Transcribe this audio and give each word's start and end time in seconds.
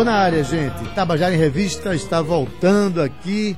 Tô 0.00 0.04
na 0.04 0.14
área, 0.14 0.42
gente. 0.42 0.82
Tabajara 0.94 1.34
em 1.34 1.36
Revista 1.36 1.94
está 1.94 2.22
voltando 2.22 3.02
aqui. 3.02 3.54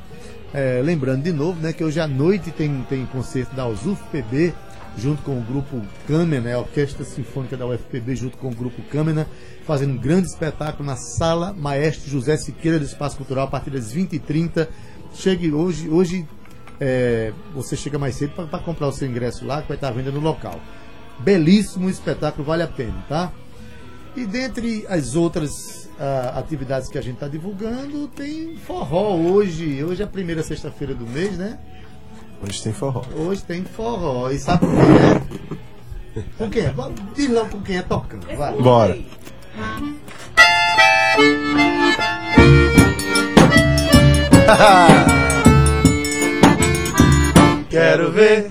É, 0.53 0.83
lembrando 0.85 1.23
de 1.23 1.33
novo, 1.33 1.61
né, 1.61 1.73
que 1.73 1.85
hoje 1.85 2.01
à 2.01 2.09
noite 2.09 2.51
tem, 2.51 2.85
tem 2.89 3.07
concerto 3.07 3.55
da 3.55 3.69
UFPB, 3.69 4.53
junto 4.99 5.23
com 5.23 5.39
o 5.39 5.41
grupo 5.41 5.81
Câmena, 6.05 6.49
né, 6.49 6.55
a 6.55 6.59
Orquestra 6.59 7.05
Sinfônica 7.05 7.57
da 7.57 7.65
UFPB, 7.65 8.17
junto 8.17 8.39
com 8.39 8.49
o 8.49 8.51
grupo 8.53 8.83
Câmena, 8.91 9.29
fazendo 9.65 9.93
um 9.93 9.97
grande 9.97 10.27
espetáculo 10.27 10.85
na 10.85 10.97
Sala 10.97 11.53
Maestro 11.53 12.11
José 12.11 12.37
Siqueira 12.37 12.77
do 12.77 12.85
Espaço 12.85 13.17
Cultural, 13.17 13.47
a 13.47 13.49
partir 13.49 13.71
das 13.71 13.95
20h30. 13.95 14.67
Chegue 15.15 15.53
hoje, 15.53 15.89
hoje 15.89 16.27
é, 16.81 17.33
você 17.55 17.77
chega 17.77 18.01
mais 18.01 18.17
cedo 18.17 18.49
para 18.49 18.59
comprar 18.59 18.89
o 18.89 18.93
seu 18.93 19.07
ingresso 19.07 19.47
lá, 19.47 19.63
que 19.63 19.69
vai 19.69 19.77
estar 19.77 19.91
à 19.91 19.93
venda 19.93 20.11
no 20.11 20.19
local. 20.19 20.61
Belíssimo 21.21 21.89
espetáculo, 21.89 22.45
vale 22.45 22.65
a 22.65 22.69
pena, 22.69 23.05
tá? 23.09 23.31
E 24.17 24.27
dentre 24.27 24.85
as 24.89 25.15
outras 25.15 25.82
uh, 26.03 26.39
atividades 26.39 26.89
que 26.89 26.99
a 26.99 27.01
gente 27.01 27.15
está 27.15 27.29
divulgando, 27.29 28.09
tem 28.09 28.57
forró 28.57 29.15
hoje. 29.15 29.85
Hoje 29.85 30.03
é 30.03 30.05
a 30.05 30.09
primeira 30.09 30.43
sexta-feira 30.43 30.93
do 30.95 31.07
mês, 31.07 31.39
né? 31.39 31.59
Hoje 32.43 32.61
tem 32.63 32.73
forró. 32.73 33.05
Hoje 33.15 33.45
tem 33.45 33.63
forró. 33.65 34.29
E 34.31 34.39
sabe 34.39 34.67
por 34.67 34.71
quê, 34.71 34.77
né? 34.83 35.23
Com 36.37 36.51
quem 36.51 36.65
é? 36.65 36.75
Diz 37.15 37.31
logo 37.31 37.51
com 37.51 37.63
quem 37.63 37.77
é 37.77 37.83
tocando. 37.83 38.27
Vai. 38.37 38.61
Bora. 38.61 38.97
Quero 47.71 48.11
ver. 48.13 48.51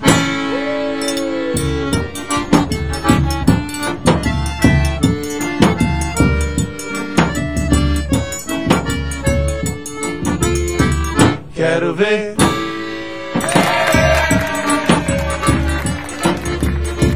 Quero 11.92 11.94
ver. 11.94 12.34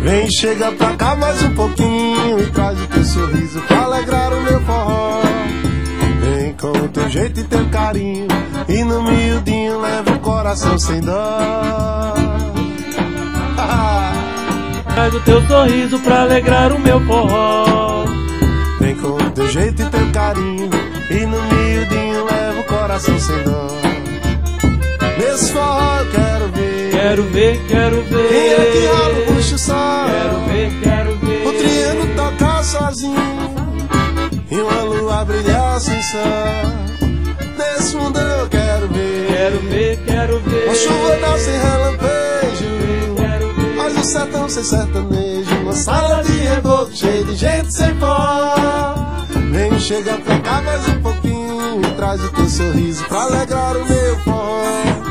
Vem, 0.03 0.31
chega 0.31 0.71
pra 0.73 0.97
cá 0.97 1.17
mais 1.17 1.43
um 1.43 1.55
pouquinho 1.55 2.41
e 2.41 2.47
traz 2.51 2.81
o 2.81 2.87
teu 2.87 3.05
sorriso 3.05 3.61
pra 3.63 3.85
alegrar 3.85 4.33
o 4.33 4.41
meu 4.43 4.61
forró. 4.63 5.23
Vem 6.21 6.53
com 6.55 6.69
o 6.69 6.89
teu 6.89 7.09
jeito 7.09 7.41
e 7.41 7.45
teu 7.45 7.69
carinho 7.71 8.29
e 8.69 8.85
no 8.85 9.03
miudinho 9.03 9.81
leva 9.81 10.13
o 10.13 10.19
coração 10.21 10.79
sem 10.79 11.01
dó. 11.01 12.15
Traz 14.95 15.15
o 15.15 15.21
teu 15.21 15.43
sorriso 15.47 15.99
pra 16.01 16.23
alegrar 16.23 16.73
o 16.73 16.79
meu 16.79 17.01
forró. 17.01 18.05
Vem 18.81 18.95
com 18.97 19.09
o 19.09 19.31
teu 19.31 19.49
jeito 19.49 19.83
e 19.83 19.87
teu 19.87 20.13
carinho 20.13 20.71
e 21.11 21.27
no 21.27 21.43
miudinho 21.43 22.25
leva 22.25 22.61
o 22.61 22.65
coração 22.65 23.19
sem 23.19 23.43
dó. 23.43 23.86
Quero 27.09 27.23
ver, 27.23 27.61
quero 27.69 28.03
ver. 28.03 28.29
Quem 28.29 28.49
é 28.49 28.71
que 28.73 28.87
rola 28.87 29.19
o 29.21 29.33
bucho 29.33 29.57
só? 29.57 30.07
Quero 30.07 30.41
ver, 30.41 30.81
quero 30.83 31.17
ver. 31.19 31.47
O 31.47 31.53
triângulo 31.53 32.15
tocar 32.17 32.65
sozinho 32.65 33.15
e 34.51 34.57
uma 34.57 34.83
lua 34.83 35.25
brilhar 35.25 35.79
sem 35.79 36.03
sol. 36.03 36.19
Nesse 37.57 37.95
mundo 37.95 38.19
eu 38.19 38.49
quero 38.49 38.89
ver. 38.89 39.27
Quero 39.29 39.61
ver, 39.61 39.99
quero 40.05 40.41
ver. 40.41 40.65
Uma 40.65 40.75
chuva 40.75 41.39
sem 41.39 41.57
relampejo. 41.57 43.15
Quero 43.17 43.55
ver. 43.55 43.77
Mas 43.77 43.97
o 43.99 44.05
sertão 44.05 44.49
sem 44.49 44.65
sertanejo. 44.65 45.57
Uma 45.63 45.75
sala 45.75 46.25
de 46.25 46.33
reboco 46.33 46.91
cheia 46.93 47.23
de 47.23 47.37
gente 47.37 47.73
sem 47.73 47.95
pó. 48.01 48.97
Vem, 49.53 49.79
chega 49.79 50.19
pra 50.19 50.41
cá 50.41 50.61
mais 50.61 50.89
um 50.89 51.01
pouquinho. 51.01 51.83
e 51.83 51.91
Traz 51.95 52.21
o 52.25 52.33
teu 52.33 52.49
sorriso 52.49 53.05
pra 53.05 53.23
alegrar 53.23 53.77
o 53.77 53.85
meu 53.85 54.19
forró. 54.25 55.06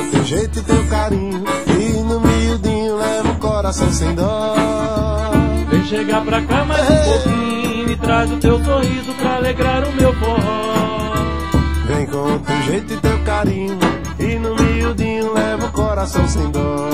Vem 0.00 0.06
com 0.06 0.06
o 0.06 0.10
teu 0.10 0.24
jeito 0.24 0.58
e 0.58 0.62
teu 0.62 0.86
carinho. 0.88 1.44
E 1.68 2.02
no 2.02 2.20
miudinho 2.20 2.96
leva 2.96 3.32
o 3.32 3.36
coração 3.36 3.92
sem 3.92 4.14
dó. 4.14 4.54
Vem 5.70 5.84
chegar 5.84 6.24
pra 6.24 6.40
cá 6.42 6.64
mais 6.64 6.88
um 6.88 7.04
pouquinho 7.04 7.90
e 7.90 7.96
traz 7.96 8.30
o 8.32 8.36
teu 8.38 8.64
sorriso 8.64 9.12
pra 9.14 9.36
alegrar 9.36 9.86
o 9.86 9.92
meu 9.92 10.14
forró. 10.14 10.70
Vem 11.86 12.06
com 12.06 12.38
teu 12.38 12.62
jeito 12.62 12.94
e 12.94 12.96
teu 12.98 13.18
carinho 13.24 13.76
E 14.16 14.38
no 14.38 14.54
miudinho 14.54 15.32
leva 15.34 15.66
o 15.66 15.72
coração 15.72 16.26
sem 16.28 16.48
dó 16.52 16.88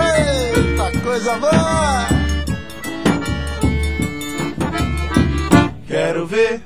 Eita, 0.00 1.00
coisa 1.00 1.36
boa! 1.36 2.06
Quero 5.86 6.26
ver 6.26 6.61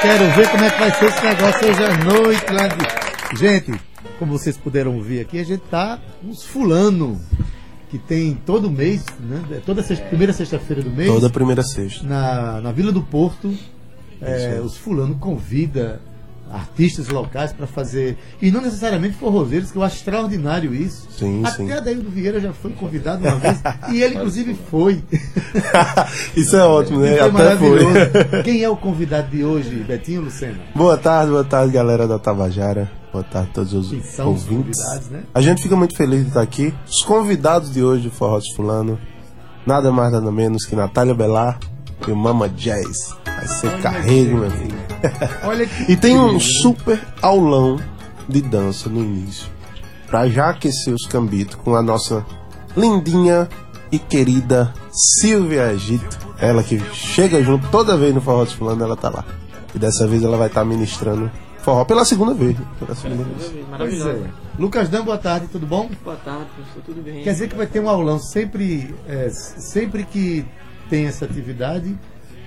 quero 0.00 0.30
ver 0.32 0.50
como 0.50 0.64
é 0.64 0.70
que 0.70 0.78
vai 0.78 0.94
ser 0.94 1.04
esse 1.06 1.24
negócio 1.24 1.68
hoje 1.68 1.84
à 1.84 2.04
noite 2.04 2.52
lá 2.52 2.68
de... 2.68 3.38
Gente, 3.38 3.80
como 4.18 4.38
vocês 4.38 4.56
puderam 4.56 4.94
ouvir 4.96 5.20
aqui, 5.20 5.40
a 5.40 5.44
gente 5.44 5.62
tá 5.70 5.98
uns 6.24 6.44
fulano 6.44 7.20
que 7.90 7.98
tem 7.98 8.34
todo 8.34 8.70
mês, 8.70 9.04
né? 9.20 9.60
Toda 9.64 9.82
sexta, 9.82 10.04
primeira 10.06 10.32
sexta-feira 10.32 10.82
do 10.82 10.90
mês, 10.90 11.10
Toda 11.10 11.30
primeira 11.30 11.62
sexta. 11.62 12.06
Na, 12.06 12.60
na 12.60 12.72
Vila 12.72 12.92
do 12.92 13.02
Porto, 13.02 13.52
é, 14.20 14.60
os 14.62 14.76
fulano 14.76 15.16
convida 15.16 16.00
artistas 16.52 17.08
locais 17.08 17.52
para 17.52 17.66
fazer 17.66 18.16
e 18.40 18.50
não 18.50 18.60
necessariamente 18.60 19.16
forrozeiros, 19.16 19.70
que 19.70 19.78
eu 19.78 19.82
acho 19.82 19.96
extraordinário 19.96 20.74
isso. 20.74 21.08
Sim, 21.10 21.42
Até 21.44 21.56
sim. 21.56 21.72
Adaildo 21.72 22.10
Vieira 22.10 22.40
já 22.40 22.52
foi 22.52 22.72
convidado 22.72 23.26
uma 23.26 23.36
vez 23.36 23.60
e 23.92 24.02
ele 24.02 24.16
inclusive 24.16 24.56
foi. 24.70 25.02
Isso 26.36 26.56
é 26.56 26.64
ótimo, 26.64 27.00
né? 27.00 27.16
É 27.16 27.20
Até 27.20 27.56
foi 27.56 28.42
Quem 28.42 28.62
é 28.62 28.68
o 28.68 28.76
convidado 28.76 29.30
de 29.30 29.44
hoje, 29.44 29.84
Betinho 29.86 30.22
Lucena? 30.22 30.58
Boa 30.74 30.96
tarde, 30.96 31.30
boa 31.30 31.44
tarde 31.44 31.72
galera 31.72 32.06
da 32.06 32.18
Tabajara 32.18 32.90
Boa 33.12 33.24
tarde 33.24 33.48
a 33.50 33.54
todos 33.54 33.72
os 33.72 33.90
Quem 33.90 34.02
são 34.02 34.32
os 34.32 34.42
ouvintes 34.42 34.80
convidados, 34.80 35.08
né? 35.08 35.22
A 35.34 35.40
gente 35.40 35.62
fica 35.62 35.76
muito 35.76 35.96
feliz 35.96 36.22
de 36.22 36.28
estar 36.28 36.42
aqui 36.42 36.74
Os 36.86 37.02
convidados 37.02 37.72
de 37.72 37.82
hoje 37.82 38.04
do 38.04 38.10
Forró 38.10 38.38
de 38.38 38.54
Fulano 38.54 38.98
Nada 39.66 39.90
mais 39.90 40.12
nada 40.12 40.30
menos 40.30 40.64
que 40.64 40.76
Natália 40.76 41.14
Belar 41.14 41.58
e 42.06 42.10
o 42.10 42.16
Mama 42.16 42.48
Jazz 42.48 43.14
Vai 43.24 43.46
ser 43.46 43.80
carrego, 43.80 44.38
meu 44.38 44.50
filho 44.50 44.87
Olha 45.44 45.66
que 45.66 45.92
E 45.92 45.96
tem 45.96 46.18
um 46.18 46.38
super 46.40 47.00
aulão 47.22 47.78
de 48.28 48.40
dança 48.42 48.88
no 48.88 49.00
início. 49.00 49.48
Pra 50.06 50.28
já 50.28 50.50
aquecer 50.50 50.92
os 50.94 51.06
cambitos 51.06 51.56
com 51.56 51.74
a 51.74 51.82
nossa 51.82 52.24
lindinha 52.76 53.48
e 53.92 53.98
querida 53.98 54.72
Silvia 54.90 55.72
Egito. 55.72 56.18
Ela 56.40 56.62
que 56.62 56.78
chega 56.92 57.42
junto 57.42 57.68
toda 57.68 57.96
vez 57.96 58.14
no 58.14 58.20
Forró 58.20 58.44
de 58.44 58.54
Fulano, 58.56 58.84
ela 58.84 58.96
tá 58.96 59.08
lá. 59.08 59.24
E 59.74 59.78
dessa 59.78 60.06
vez 60.06 60.22
ela 60.22 60.36
vai 60.36 60.48
estar 60.48 60.64
ministrando 60.64 61.30
forró 61.62 61.84
pela 61.84 62.04
segunda 62.04 62.32
vez. 62.32 62.58
né? 62.58 62.64
Pela 62.78 62.94
segunda 62.94 63.24
vez. 63.24 63.68
Maravilhoso. 63.68 64.08
é. 64.08 64.30
Lucas 64.58 64.88
Dan, 64.88 65.04
boa 65.04 65.18
tarde, 65.18 65.48
tudo 65.48 65.66
bom? 65.66 65.90
Boa 66.02 66.16
tarde, 66.16 66.46
professor, 66.54 66.82
tudo 66.84 67.02
bem? 67.02 67.22
Quer 67.22 67.32
dizer 67.32 67.48
que 67.48 67.56
vai 67.56 67.66
ter 67.66 67.80
um 67.80 67.88
aulão 67.88 68.18
sempre, 68.18 68.94
é, 69.06 69.28
sempre 69.30 70.04
que 70.04 70.44
tem 70.88 71.06
essa 71.06 71.24
atividade. 71.24 71.96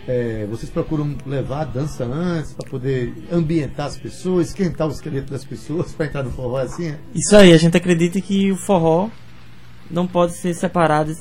É, 0.08 0.46
vocês 0.50 0.70
procuram 0.70 1.16
levar 1.26 1.62
a 1.62 1.66
dança 1.66 2.04
antes 2.04 2.54
para 2.54 2.70
poder 2.70 3.14
ambientar 3.32 3.88
as 3.88 3.98
pessoas, 3.98 4.48
esquentar 4.48 4.88
o 4.88 4.92
esqueleto 4.92 5.32
das 5.32 5.46
pessoas 5.46 5.94
para 5.94 6.08
entrar 6.08 6.24
no 6.24 6.32
forró 6.32 6.58
assim? 6.58 6.88
é? 6.88 6.98
Isso 7.14 7.36
aí, 7.36 7.54
a 7.54 7.58
gente 7.58 7.78
acredita 7.78 8.20
que 8.20 8.52
o 8.52 8.56
forró 8.56 9.10
não 9.90 10.08
pode 10.08 10.34
ser 10.34 10.54
separado 10.54 11.14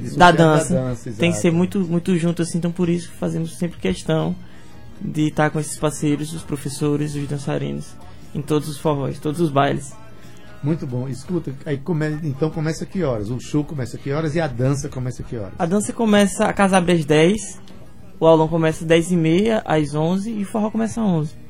Dissociar 0.00 0.16
da 0.18 0.30
dança. 0.30 0.96
Tem 1.18 1.32
que 1.32 1.38
ser 1.38 1.50
muito, 1.50 1.80
muito 1.80 2.16
junto 2.16 2.42
assim, 2.42 2.58
então 2.58 2.72
por 2.72 2.88
isso 2.88 3.10
fazemos 3.18 3.56
sempre 3.56 3.78
questão 3.78 4.34
de 5.00 5.28
estar 5.28 5.50
com 5.50 5.60
esses 5.60 5.78
parceiros, 5.78 6.32
os 6.32 6.42
professores, 6.42 7.14
os 7.14 7.28
dançarinos, 7.28 7.94
em 8.34 8.40
todos 8.40 8.68
os 8.68 8.78
forróis, 8.78 9.18
todos 9.18 9.40
os 9.40 9.50
bailes. 9.50 9.92
Muito 10.62 10.86
bom. 10.86 11.06
Escuta, 11.08 11.52
aí 11.66 11.76
come, 11.76 12.06
então 12.24 12.48
começa 12.48 12.86
que 12.86 13.02
horas? 13.02 13.30
O 13.30 13.38
show 13.38 13.62
começa 13.62 13.98
que 13.98 14.10
horas 14.10 14.34
e 14.34 14.40
a 14.40 14.46
dança 14.46 14.88
começa 14.88 15.22
que 15.22 15.36
horas? 15.36 15.52
A 15.58 15.66
dança 15.66 15.92
começa, 15.92 16.46
a 16.46 16.52
casa 16.52 16.78
abre 16.78 16.92
às 16.92 17.04
10, 17.04 17.60
o 18.24 18.26
aulão 18.26 18.48
começa 18.48 18.84
às 18.84 18.88
10 18.88 19.12
e 19.12 19.16
meia, 19.16 19.62
às 19.64 19.94
11 19.94 20.30
e 20.30 20.42
o 20.42 20.46
forró 20.46 20.70
começa 20.70 21.00
às 21.00 21.06
11. 21.06 21.44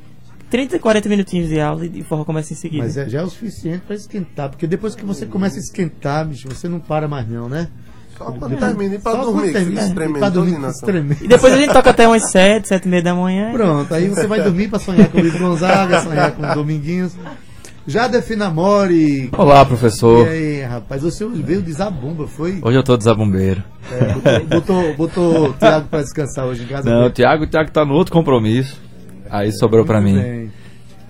30, 0.50 0.78
40 0.78 1.08
minutinhos 1.08 1.48
de 1.48 1.60
aula 1.60 1.86
e 1.86 2.00
o 2.00 2.04
forró 2.04 2.24
começa 2.24 2.52
em 2.52 2.56
seguida. 2.56 2.84
Mas 2.84 2.96
é, 2.96 3.08
já 3.08 3.20
é 3.20 3.22
o 3.22 3.28
suficiente 3.30 3.82
para 3.86 3.96
esquentar, 3.96 4.50
porque 4.50 4.66
depois 4.66 4.94
que 4.94 5.04
você 5.04 5.26
começa 5.26 5.56
a 5.56 5.60
esquentar, 5.60 6.26
bicho, 6.26 6.48
você 6.48 6.68
não 6.68 6.78
para 6.80 7.08
mais 7.08 7.28
não, 7.28 7.48
né? 7.48 7.68
Só 8.16 8.26
quando 8.26 8.56
termina 8.56 8.94
e 8.94 8.98
pra 8.98 9.12
Só 9.12 9.24
dormir, 9.24 9.46
que 9.48 9.52
termina, 9.52 9.86
e 9.86 10.18
pra 10.18 10.28
dormir, 10.28 10.68
espremendo. 10.68 11.24
E 11.24 11.28
depois 11.28 11.52
a 11.52 11.56
gente 11.56 11.72
toca 11.72 11.90
até 11.90 12.06
umas 12.06 12.30
7, 12.30 12.68
7 12.68 12.84
e 12.84 12.88
meia 12.88 13.02
da 13.02 13.14
manhã. 13.14 13.52
Pronto, 13.52 13.92
aí 13.92 14.08
você 14.08 14.26
vai 14.26 14.42
dormir 14.42 14.68
para 14.68 14.78
sonhar 14.78 15.08
com 15.08 15.18
o 15.18 15.20
Luiz 15.20 15.36
Gonzaga, 15.36 16.02
sonhar 16.02 16.32
com 16.32 16.42
o 16.42 16.54
Dominguinhos. 16.54 17.12
Já 17.86 18.08
Definamore. 18.08 19.28
Olá, 19.36 19.60
E 19.62 19.66
professor. 19.66 20.26
aí, 20.26 20.62
rapaz, 20.62 21.02
você 21.02 21.26
veio 21.28 21.60
de 21.60 21.70
Zabumba, 21.72 22.26
foi? 22.26 22.58
Hoje 22.62 22.78
eu 22.78 22.82
tô 22.82 22.96
desabumbeiro. 22.96 23.62
É, 23.92 24.14
botou, 24.40 24.48
botou, 24.48 24.94
botou 24.94 25.50
o 25.50 25.52
Thiago 25.52 25.88
para 25.88 26.00
descansar 26.02 26.46
hoje 26.46 26.62
em 26.62 26.66
casa? 26.66 26.88
Não, 26.88 27.06
o 27.06 27.10
Thiago, 27.10 27.44
o 27.44 27.46
Thiago 27.46 27.70
tá 27.70 27.84
no 27.84 27.92
outro 27.92 28.10
compromisso. 28.12 28.80
Aí 29.28 29.52
sobrou 29.52 29.84
pra 29.84 30.00
mim. 30.00 30.18
bem. 30.18 30.50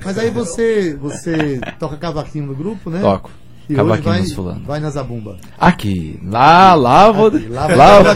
Mas 0.05 0.19
aí 0.19 0.31
você, 0.31 0.97
você 1.01 1.61
toca 1.79 1.97
cavaquinho 1.97 2.47
no 2.47 2.55
grupo, 2.57 2.91
né? 2.91 3.01
Toco. 3.01 3.31
E 3.69 3.73
hoje 3.73 3.77
Cavaquinho 3.77 4.15
vai, 4.15 4.27
fulano. 4.27 4.65
vai 4.67 4.81
na 4.81 4.91
Zabumba. 4.91 5.37
Aqui. 5.59 6.19
Lá, 6.25 6.75
lá 6.75 7.11
vou. 7.13 7.29
Aqui, 7.29 7.47
lá 7.49 7.67
lá. 7.67 8.03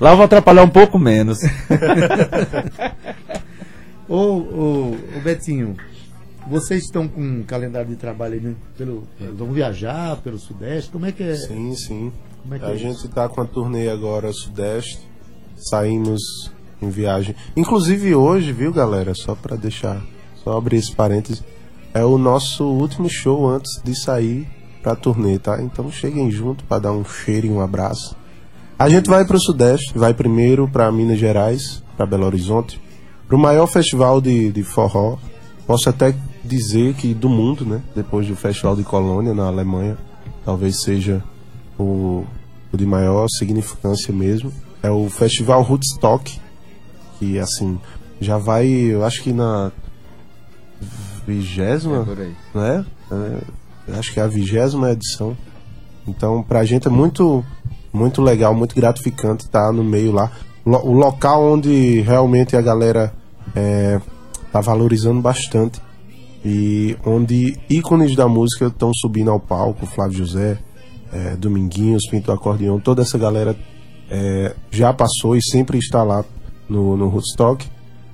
Lá 0.00 0.14
vou 0.14 0.26
atrapalhar 0.26 0.62
um 0.62 0.68
pouco 0.68 0.96
menos. 0.96 1.40
Ô, 4.08 4.16
ô, 4.16 4.96
ô, 5.16 5.20
Betinho, 5.24 5.74
vocês 6.48 6.84
estão 6.84 7.06
com 7.06 7.20
um 7.20 7.42
calendário 7.42 7.88
de 7.88 7.96
trabalho 7.96 8.34
aí, 8.34 8.40
né? 8.40 8.54
Pelo, 8.76 9.04
vão 9.36 9.52
viajar 9.52 10.16
pelo 10.18 10.38
Sudeste? 10.38 10.90
Como 10.90 11.06
é 11.06 11.12
que 11.12 11.22
é? 11.22 11.34
Sim, 11.34 11.74
sim. 11.74 12.12
É 12.50 12.66
A 12.66 12.70
é 12.70 12.76
gente 12.76 12.98
isso? 12.98 13.08
tá 13.08 13.28
com 13.28 13.40
a 13.40 13.44
turnê 13.44 13.88
agora 13.88 14.32
Sudeste. 14.32 15.00
Saímos 15.56 16.50
em 16.80 16.88
viagem. 16.88 17.34
Inclusive 17.56 18.14
hoje, 18.14 18.52
viu, 18.52 18.72
galera? 18.72 19.12
Só 19.14 19.34
pra 19.34 19.56
deixar. 19.56 20.00
Só 20.42 20.56
abrir 20.56 20.76
esse 20.76 20.94
parênteses. 20.94 21.42
É 21.92 22.04
o 22.04 22.16
nosso 22.16 22.64
último 22.64 23.08
show 23.08 23.48
antes 23.48 23.80
de 23.82 23.94
sair 23.98 24.46
pra 24.82 24.94
turnê, 24.94 25.38
tá? 25.38 25.60
Então 25.60 25.90
cheguem 25.90 26.30
junto 26.30 26.64
pra 26.64 26.78
dar 26.78 26.92
um 26.92 27.04
cheiro 27.04 27.46
e 27.46 27.50
um 27.50 27.60
abraço. 27.60 28.16
A 28.78 28.88
gente 28.88 29.10
vai 29.10 29.24
pro 29.24 29.40
Sudeste. 29.40 29.98
Vai 29.98 30.14
primeiro 30.14 30.68
pra 30.68 30.92
Minas 30.92 31.18
Gerais, 31.18 31.82
pra 31.96 32.06
Belo 32.06 32.26
Horizonte. 32.26 32.80
Pro 33.26 33.36
maior 33.36 33.66
festival 33.66 34.20
de, 34.20 34.52
de 34.52 34.62
forró. 34.62 35.18
Posso 35.66 35.90
até 35.90 36.14
dizer 36.48 36.94
que 36.94 37.14
do 37.14 37.28
mundo, 37.28 37.64
né? 37.64 37.82
Depois 37.94 38.26
do 38.26 38.34
Festival 38.34 38.74
de 38.74 38.82
Colônia, 38.82 39.34
na 39.34 39.46
Alemanha. 39.46 39.96
Talvez 40.44 40.80
seja 40.82 41.22
o, 41.78 42.24
o 42.72 42.76
de 42.76 42.86
maior 42.86 43.28
significância 43.28 44.12
mesmo. 44.12 44.52
É 44.82 44.90
o 44.90 45.08
Festival 45.08 45.62
Woodstock, 45.62 46.40
que 47.18 47.38
assim, 47.38 47.78
já 48.20 48.38
vai, 48.38 48.66
eu 48.66 49.04
acho 49.04 49.22
que 49.22 49.32
na 49.32 49.70
vigésima, 51.26 52.06
aí. 52.18 52.34
né? 52.54 52.86
É, 53.10 53.42
eu 53.88 53.98
acho 53.98 54.12
que 54.12 54.20
é 54.20 54.22
a 54.22 54.28
vigésima 54.28 54.90
edição. 54.90 55.36
Então, 56.06 56.42
pra 56.42 56.64
gente 56.64 56.88
é 56.88 56.90
muito, 56.90 57.44
muito 57.92 58.22
legal, 58.22 58.54
muito 58.54 58.74
gratificante 58.74 59.44
estar 59.44 59.72
no 59.72 59.84
meio 59.84 60.12
lá. 60.12 60.32
O 60.64 60.92
local 60.92 61.52
onde 61.52 62.00
realmente 62.00 62.56
a 62.56 62.60
galera 62.60 63.12
é, 63.54 64.00
tá 64.52 64.60
valorizando 64.60 65.20
bastante 65.20 65.80
e 66.44 66.96
onde 67.04 67.58
ícones 67.68 68.14
da 68.14 68.28
música 68.28 68.66
estão 68.66 68.92
subindo 68.94 69.30
ao 69.30 69.40
palco, 69.40 69.86
Flávio 69.86 70.18
José, 70.18 70.58
é, 71.12 71.36
Dominguinhos, 71.36 72.06
Pinto 72.08 72.30
Acordeão, 72.30 72.78
toda 72.78 73.02
essa 73.02 73.18
galera 73.18 73.56
é, 74.10 74.54
já 74.70 74.92
passou 74.92 75.36
e 75.36 75.42
sempre 75.42 75.78
está 75.78 76.02
lá 76.02 76.24
no, 76.68 76.96
no 76.96 77.06
Woodstock. 77.08 77.66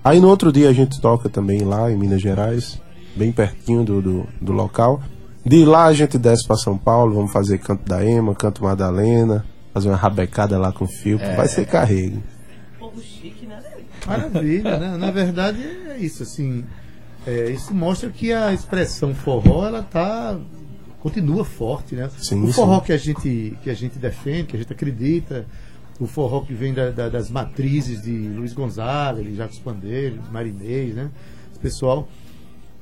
Aí 0.02 0.20
no 0.20 0.28
outro 0.28 0.52
dia 0.52 0.68
a 0.68 0.72
gente 0.72 1.00
toca 1.00 1.28
também 1.28 1.62
lá 1.62 1.90
em 1.90 1.96
Minas 1.96 2.20
Gerais, 2.20 2.80
bem 3.16 3.32
pertinho 3.32 3.84
do, 3.84 4.02
do, 4.02 4.26
do 4.40 4.52
local. 4.52 5.02
De 5.44 5.64
lá 5.64 5.84
a 5.84 5.92
gente 5.92 6.16
desce 6.16 6.46
para 6.46 6.56
São 6.56 6.76
Paulo, 6.76 7.14
vamos 7.14 7.32
fazer 7.32 7.58
Canto 7.58 7.86
da 7.88 8.04
Ema, 8.04 8.34
Canto 8.34 8.64
Madalena, 8.64 9.44
fazer 9.72 9.88
uma 9.88 9.96
rabecada 9.96 10.58
lá 10.58 10.72
com 10.72 10.86
fio, 10.86 11.18
que 11.18 11.36
vai 11.36 11.48
ser 11.48 11.66
carrego. 11.66 12.22
Povo 12.78 13.00
chique, 13.00 13.46
né? 13.46 13.60
Maravilha, 14.06 14.78
né? 14.78 14.96
Na 14.96 15.10
verdade 15.10 15.62
é 15.62 15.98
isso, 15.98 16.22
assim. 16.22 16.64
É, 17.26 17.50
isso 17.50 17.74
mostra 17.74 18.10
que 18.10 18.32
a 18.32 18.52
expressão 18.52 19.14
forró, 19.14 19.66
ela 19.66 19.82
tá. 19.82 20.38
continua 21.00 21.44
forte, 21.44 21.94
né? 21.94 22.10
Sim, 22.18 22.42
o 22.44 22.52
forró 22.52 22.78
sim. 22.80 22.86
que 22.86 22.92
a, 22.92 22.96
gente, 22.96 23.58
que 23.62 23.70
a 23.70 23.74
gente 23.74 23.98
defende, 23.98 24.44
que 24.48 24.56
a 24.56 24.58
gente 24.58 24.72
acredita, 24.72 25.46
o 26.00 26.06
forró 26.06 26.40
que 26.40 26.52
vem 26.54 26.72
da- 26.74 26.90
da- 26.90 27.08
das 27.08 27.30
matrizes 27.30 28.02
de 28.02 28.10
Luiz 28.10 28.52
Gonzaga, 28.52 29.22
de 29.22 29.34
Jacques 29.36 29.58
Pandeiro, 29.58 30.18
Marinês, 30.32 30.94
né? 30.94 31.10
Esse 31.50 31.60
pessoal. 31.60 32.08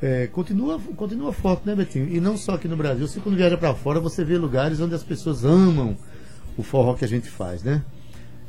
é, 0.04 0.26
continua, 0.26 0.80
continua 0.96 1.32
forte, 1.32 1.64
né, 1.64 1.76
Betinho? 1.76 2.08
E 2.08 2.20
não 2.20 2.36
só 2.36 2.54
aqui 2.54 2.66
no 2.66 2.76
Brasil. 2.76 3.06
Você 3.06 3.20
quando 3.20 3.36
viaja 3.36 3.56
para 3.56 3.72
fora, 3.72 4.00
você 4.00 4.24
vê 4.24 4.36
lugares 4.36 4.80
onde 4.80 4.94
as 4.96 5.02
pessoas 5.04 5.44
amam 5.44 5.96
o 6.58 6.62
forró 6.64 6.94
que 6.94 7.04
a 7.04 7.08
gente 7.08 7.28
faz, 7.28 7.62
né? 7.62 7.82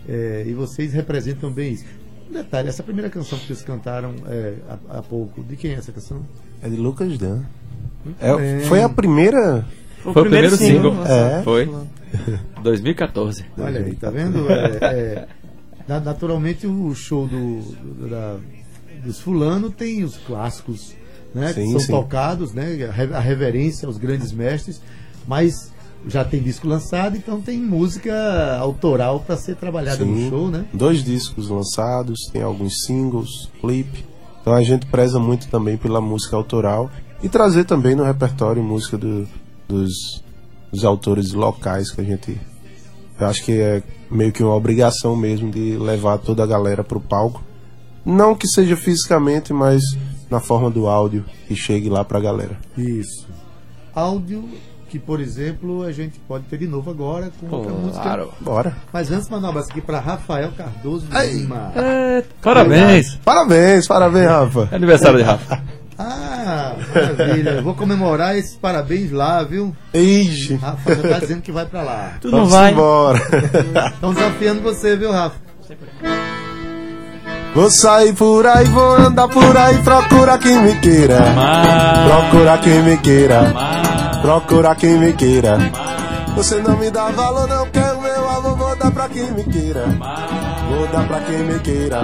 É, 0.10 0.44
e 0.48 0.54
vocês 0.56 0.94
representam 0.94 1.52
bem 1.52 1.74
isso. 1.74 1.86
Detalhe, 2.34 2.68
essa 2.70 2.84
primeira 2.84 3.10
canção 3.10 3.38
que 3.38 3.46
vocês 3.48 3.62
cantaram 3.62 4.14
é, 4.28 4.56
há, 4.68 4.98
há 4.98 5.02
pouco, 5.04 5.44
de 5.44 5.56
quem 5.56 5.72
é 5.72 5.76
essa 5.76 5.92
canção? 5.92 6.22
É 6.62 6.68
de 6.70 6.76
Lucas 6.76 7.18
Dan. 7.18 7.42
bem. 8.04 8.16
É, 8.20 8.60
foi 8.68 8.82
a 8.82 8.90
primeira. 8.90 9.66
Foi 10.02 10.14
Foi 10.14 10.22
o 10.24 10.26
primeiro 10.26 10.56
single. 10.58 10.94
Nossa, 10.96 11.12
É. 11.12 11.44
Foi. 11.44 11.70
2014. 12.62 13.46
Olha 13.58 13.80
aí, 13.80 13.96
tá 13.96 14.10
vendo? 14.10 14.50
É, 14.52 14.78
é, 14.82 15.28
na- 15.88 16.00
naturalmente 16.00 16.68
o 16.68 16.94
show 16.94 17.28
do, 17.28 17.62
do- 17.62 18.10
da- 18.10 18.38
dos 19.04 19.20
fulano 19.20 19.70
tem 19.70 20.04
os 20.04 20.18
clássicos, 20.18 20.94
né? 21.34 21.48
que 21.54 21.62
Sim, 21.62 21.72
são 21.72 21.80
sim. 21.80 21.92
tocados, 21.92 22.54
né? 22.54 22.68
A 23.14 23.20
reverência 23.20 23.86
aos 23.88 23.98
grandes 23.98 24.32
mestres, 24.32 24.82
mas 25.28 25.72
já 26.08 26.24
tem 26.26 26.42
disco 26.42 26.68
lançado, 26.68 27.16
então 27.18 27.40
tem 27.42 27.60
música 27.60 28.58
autoral 28.60 29.20
para 29.22 29.38
ser 29.38 29.56
trabalhada 29.56 30.04
no 30.04 30.16
Sim. 30.18 30.30
show, 30.30 30.48
né? 30.50 30.66
Dois 30.74 31.04
discos 31.04 31.50
lançados, 31.50 32.20
tem 32.32 32.42
alguns 32.42 32.82
singles, 32.86 33.50
clipe. 33.62 34.04
Então 34.42 34.54
a 34.54 34.62
gente 34.62 34.86
preza 34.88 35.20
muito 35.20 35.48
também 35.48 35.78
pela 35.78 36.02
música 36.02 36.36
autoral 36.36 36.90
e 37.22 37.30
trazer 37.30 37.64
também 37.64 37.96
no 37.96 38.04
repertório 38.04 38.62
música 38.62 38.98
do- 38.98 39.28
dos, 39.68 40.22
dos 40.72 40.84
autores 40.84 41.32
locais 41.32 41.90
que 41.92 42.02
a 42.02 42.04
gente. 42.04 42.40
Eu 43.20 43.28
acho 43.28 43.44
que 43.46 43.54
é 43.54 43.82
meio 44.12 44.32
que 44.34 44.44
uma 44.44 44.56
obrigação 44.56 45.16
mesmo 45.16 45.50
de 45.50 45.78
levar 45.78 46.18
toda 46.18 46.44
a 46.44 46.48
galera 46.48 46.84
pro 46.84 47.00
palco. 47.00 47.42
Não 48.06 48.36
que 48.36 48.48
seja 48.48 48.76
fisicamente, 48.76 49.54
mas 49.54 49.82
na 50.30 50.42
forma 50.42 50.70
do 50.70 50.88
áudio 50.88 51.24
que 51.48 51.56
chegue 51.56 51.90
lá 51.90 52.04
pra 52.04 52.20
galera. 52.20 52.60
Isso. 52.78 53.26
Áudio 53.96 54.44
que, 54.94 55.00
por 55.00 55.20
exemplo, 55.20 55.82
a 55.82 55.92
gente 55.92 56.20
pode 56.20 56.44
ter 56.44 56.60
de 56.60 56.68
novo 56.68 56.92
agora 56.92 57.32
com 57.40 57.48
outra 57.56 57.74
música. 57.74 58.04
Claro. 58.04 58.32
Bora! 58.40 58.76
Mas 58.94 59.12
antes, 59.12 59.28
mandar 59.28 59.48
um 59.48 59.50
abraço 59.50 59.72
aqui 59.72 59.82
para 59.82 60.00
Rafael 60.00 60.52
Cardoso 60.56 61.08
Lima. 61.10 61.72
É, 61.76 62.24
parabéns. 62.40 63.16
Parabéns, 63.26 63.88
parabéns, 63.88 64.28
Rafa! 64.28 64.70
É 64.72 64.76
aniversário 64.76 65.18
de 65.18 65.24
Rafa. 65.24 65.64
Ah, 65.98 66.76
maravilha. 66.94 67.60
Vou 67.64 67.74
comemorar 67.74 68.38
esses 68.38 68.56
parabéns 68.56 69.12
lá, 69.12 69.42
viu? 69.42 69.76
Ixi! 69.96 70.58
Rafa 70.58 70.96
já 70.96 71.10
tá 71.10 71.20
dizendo 71.22 71.42
que 71.42 71.52
vai 71.52 71.66
para 71.66 71.82
lá. 71.82 72.12
Tu 72.22 72.30
não 72.30 72.38
Vamos 72.40 72.54
vai. 72.54 72.72
embora! 72.72 73.20
Estão 73.96 74.14
desafiando 74.14 74.62
você, 74.62 74.96
viu, 74.96 75.12
Rafa? 75.12 75.38
Vou 77.56 77.72
sair 77.72 78.14
por 78.14 78.46
aí, 78.46 78.66
vou 78.66 78.94
andar 78.96 79.28
por 79.28 79.58
aí, 79.58 79.76
procura 79.80 80.38
quem 80.38 80.62
me 80.62 80.80
queira. 80.80 81.20
Procura 82.08 82.60
quem 82.60 82.84
me 82.84 82.98
queira. 82.98 83.93
Procura 84.24 84.74
quem 84.74 84.98
me 84.98 85.12
queira. 85.12 85.58
Você 86.34 86.56
não 86.62 86.78
me 86.78 86.90
dá 86.90 87.10
valor, 87.10 87.46
não 87.46 87.70
quer 87.70 87.92
o 87.92 88.02
meu 88.02 88.30
amor, 88.30 88.56
vou 88.56 88.76
dar 88.78 88.90
pra 88.90 89.10
quem 89.10 89.30
me 89.32 89.44
queira. 89.44 89.86
Vou 90.70 90.88
dar 90.88 91.06
pra 91.06 91.20
quem 91.20 91.40
me 91.40 91.60
queira. 91.60 92.00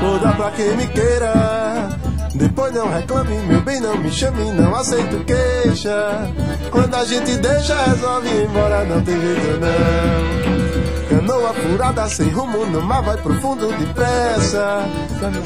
Vou 0.00 0.18
dar 0.18 0.36
pra 0.36 0.50
quem 0.50 0.76
me 0.76 0.88
queira. 0.88 1.96
Depois 2.34 2.74
não 2.74 2.90
reclame, 2.90 3.38
meu 3.46 3.60
bem, 3.60 3.78
não 3.78 3.96
me 3.98 4.10
chame, 4.10 4.50
não 4.50 4.74
aceito 4.74 5.24
queixa. 5.24 6.28
Quando 6.72 6.96
a 6.96 7.04
gente 7.04 7.36
deixa, 7.36 7.84
resolve 7.84 8.28
ir 8.28 8.42
embora, 8.42 8.84
não 8.84 9.00
tem 9.00 9.20
jeito 9.20 9.60
não. 9.60 11.18
Canoa 11.20 11.54
furada 11.54 12.08
sem 12.08 12.30
rumo, 12.30 12.66
no 12.66 12.82
mar 12.82 13.02
vai 13.02 13.16
pro 13.16 13.40
fundo 13.40 13.68
depressa. 13.78 14.84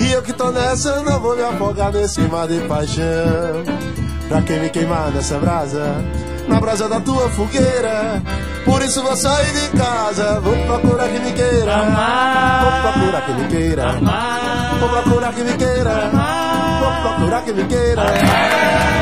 E 0.00 0.10
eu 0.10 0.22
que 0.22 0.32
tô 0.32 0.50
nessa, 0.50 1.02
não 1.02 1.20
vou 1.20 1.36
me 1.36 1.42
afogar 1.42 1.92
nesse 1.92 2.22
mar 2.22 2.48
de 2.48 2.60
paixão. 2.62 3.62
Pra 4.32 4.40
quem 4.40 4.60
me 4.60 4.70
queimar 4.70 5.10
nessa 5.10 5.38
brasa, 5.38 6.02
na 6.48 6.58
brasa 6.58 6.88
da 6.88 6.98
tua 6.98 7.28
fogueira. 7.28 8.22
Por 8.64 8.80
isso 8.80 9.02
vou 9.02 9.14
sair 9.14 9.52
de 9.52 9.68
casa, 9.76 10.40
vou 10.40 10.56
procurar 10.64 11.06
quem 11.10 11.20
me 11.20 11.32
queira. 11.32 11.76
Vou 12.62 12.72
procurar 12.80 13.26
quem 13.26 13.34
me 13.34 13.46
queira. 13.48 13.92
Vou 14.80 14.88
procurar 14.88 15.34
quem 15.34 15.44
me 15.44 15.52
queira. 15.52 16.10
Vou 16.80 16.92
procurar 17.02 17.42
quem 17.44 17.52
me 17.52 17.64
queira. 17.64 18.04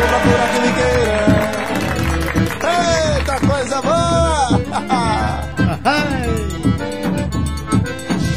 Vou 0.00 0.08
procurar 0.08 0.48
quem 0.50 0.62
me 0.62 0.72
queira. 0.72 1.14
Eita 3.14 3.38
coisa 3.46 3.82
boa! 3.82 4.60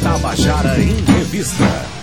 Tabajara 0.00 0.78
em 0.78 1.04
Revista. 1.12 1.93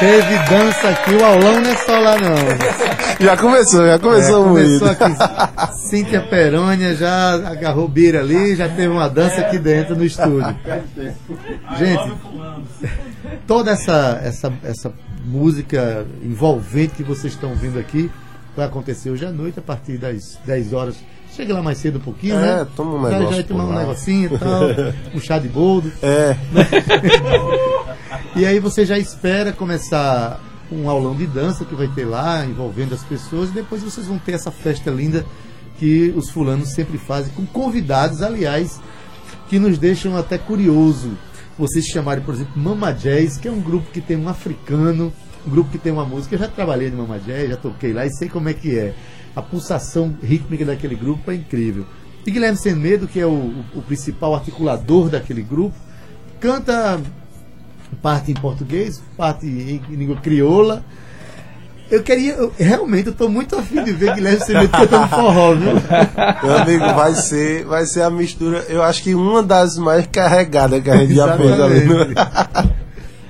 Teve 0.00 0.38
dança 0.48 0.88
aqui, 0.90 1.14
o 1.14 1.24
aulão 1.24 1.60
não 1.60 1.70
é 1.70 1.76
só 1.76 1.98
lá, 1.98 2.16
não. 2.18 3.24
Já 3.24 3.36
começou, 3.36 3.84
já 3.84 3.98
começou 3.98 4.58
É, 4.58 4.64
começou 4.64 4.88
aqui. 4.88 5.78
Cíntia 5.88 6.20
Perônia 6.20 6.94
já 6.94 7.34
agarrou 7.34 7.86
o 7.86 7.88
bira 7.88 8.20
ali, 8.20 8.54
já 8.54 8.68
teve 8.68 8.88
uma 8.88 9.08
dança 9.08 9.40
aqui 9.40 9.58
dentro 9.58 9.96
no 9.96 10.04
estúdio. 10.04 10.54
Gente, 11.76 12.12
toda 13.46 13.72
essa, 13.72 14.20
essa, 14.22 14.52
essa 14.62 14.92
música 15.24 16.06
envolvente 16.22 16.94
que 16.94 17.02
vocês 17.02 17.32
estão 17.32 17.50
ouvindo 17.50 17.78
aqui 17.78 18.10
vai 18.56 18.66
acontecer 18.66 19.10
hoje 19.10 19.26
à 19.26 19.30
noite, 19.30 19.58
a 19.58 19.62
partir 19.62 19.98
das 19.98 20.38
10 20.44 20.72
horas. 20.72 20.96
Chega 21.38 21.54
lá 21.54 21.62
mais 21.62 21.78
cedo 21.78 21.98
um 21.98 22.00
pouquinho, 22.00 22.34
É, 22.34 22.40
né? 22.58 22.66
toma 22.74 22.94
um 22.98 23.02
Já- 23.02 23.10
negócio 23.10 23.28
Já, 23.28 23.34
vai 23.36 23.42
tomar 23.44 23.64
um 23.64 23.68
lá. 23.68 23.78
negocinho 23.82 24.34
e 24.34 24.38
tal, 24.38 24.60
um 25.14 25.20
chá 25.20 25.38
de 25.38 25.46
boldo. 25.48 25.92
É, 26.02 26.36
E 28.34 28.44
aí 28.44 28.58
você 28.58 28.84
já 28.84 28.98
espera 28.98 29.52
começar 29.52 30.40
um 30.70 30.90
aulão 30.90 31.14
de 31.14 31.28
dança 31.28 31.64
que 31.64 31.76
vai 31.76 31.86
ter 31.86 32.04
lá, 32.06 32.44
envolvendo 32.44 32.92
as 32.92 33.04
pessoas, 33.04 33.50
e 33.50 33.52
depois 33.52 33.84
vocês 33.84 34.08
vão 34.08 34.18
ter 34.18 34.32
essa 34.32 34.50
festa 34.50 34.90
linda 34.90 35.24
que 35.78 36.12
os 36.16 36.28
fulanos 36.28 36.70
sempre 36.72 36.98
fazem, 36.98 37.32
com 37.34 37.46
convidados, 37.46 38.20
aliás, 38.20 38.80
que 39.48 39.60
nos 39.60 39.78
deixam 39.78 40.16
até 40.16 40.36
curioso. 40.38 41.12
Vocês 41.56 41.84
chamarem, 41.86 42.24
por 42.24 42.34
exemplo, 42.34 42.52
Mama 42.60 42.92
Jazz, 42.92 43.36
que 43.36 43.46
é 43.46 43.50
um 43.50 43.60
grupo 43.60 43.90
que 43.92 44.00
tem 44.00 44.16
um 44.16 44.28
africano, 44.28 45.12
um 45.48 45.50
grupo 45.50 45.70
que 45.70 45.78
tem 45.78 45.90
uma 45.90 46.04
música. 46.04 46.34
Eu 46.34 46.38
já 46.38 46.48
trabalhei 46.48 46.90
no 46.90 46.98
Mama 46.98 47.18
Jazz, 47.18 47.48
já 47.50 47.56
toquei 47.56 47.92
lá 47.92 48.04
e 48.06 48.10
sei 48.10 48.28
como 48.28 48.48
é 48.48 48.52
que 48.54 48.78
é. 48.78 48.92
A 49.34 49.42
pulsação 49.42 50.14
rítmica 50.22 50.64
daquele 50.64 50.94
grupo 50.94 51.30
é 51.30 51.34
incrível. 51.34 51.84
E 52.26 52.30
Guilherme 52.30 52.58
Sem 52.58 52.74
Medo, 52.74 53.06
que 53.08 53.18
é 53.18 53.26
o, 53.26 53.30
o- 53.30 53.64
o 53.76 53.82
principal 53.82 54.34
articulador 54.34 55.08
daquele 55.08 55.42
grupo, 55.42 55.74
canta 56.40 57.00
parte 58.02 58.30
em 58.30 58.34
português, 58.34 59.02
parte 59.16 59.46
em 59.46 59.80
língua 59.94 60.16
crioula. 60.16 60.84
Eu 61.90 62.02
queria, 62.02 62.34
eu- 62.34 62.52
realmente, 62.58 63.06
eu 63.06 63.12
estou 63.12 63.30
muito 63.30 63.56
afim 63.56 63.82
de 63.82 63.92
ver 63.92 64.14
Guilherme 64.14 64.44
Sem 64.44 64.54
Medo 64.56 64.68
cantando 64.70 65.08
forró, 65.08 65.54
viu? 65.54 65.72
Meu 66.42 66.58
amigo, 66.58 66.84
vai 66.94 67.14
ser, 67.14 67.64
vai 67.64 67.86
ser 67.86 68.02
a 68.02 68.10
mistura, 68.10 68.58
eu 68.68 68.82
acho 68.82 69.02
que 69.02 69.14
uma 69.14 69.42
das 69.42 69.78
mais 69.78 70.06
carregadas 70.08 70.82
que 70.82 70.90
a 70.90 70.96
gente 70.98 71.14
já 71.14 71.34
fez 71.38 71.50
ali. 71.60 72.14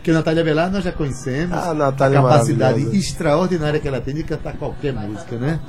Porque 0.08 0.16
Natália 0.16 0.42
Belar 0.42 0.70
nós 0.70 0.82
já 0.82 0.90
conhecemos. 0.90 1.54
Ah, 1.54 1.74
Natália 1.74 2.20
a 2.20 2.22
capacidade 2.22 2.96
extraordinária 2.96 3.78
que 3.78 3.86
ela 3.86 4.00
tem 4.00 4.14
de 4.14 4.22
cantar 4.22 4.56
qualquer 4.56 4.94
música, 4.94 5.36
né? 5.36 5.60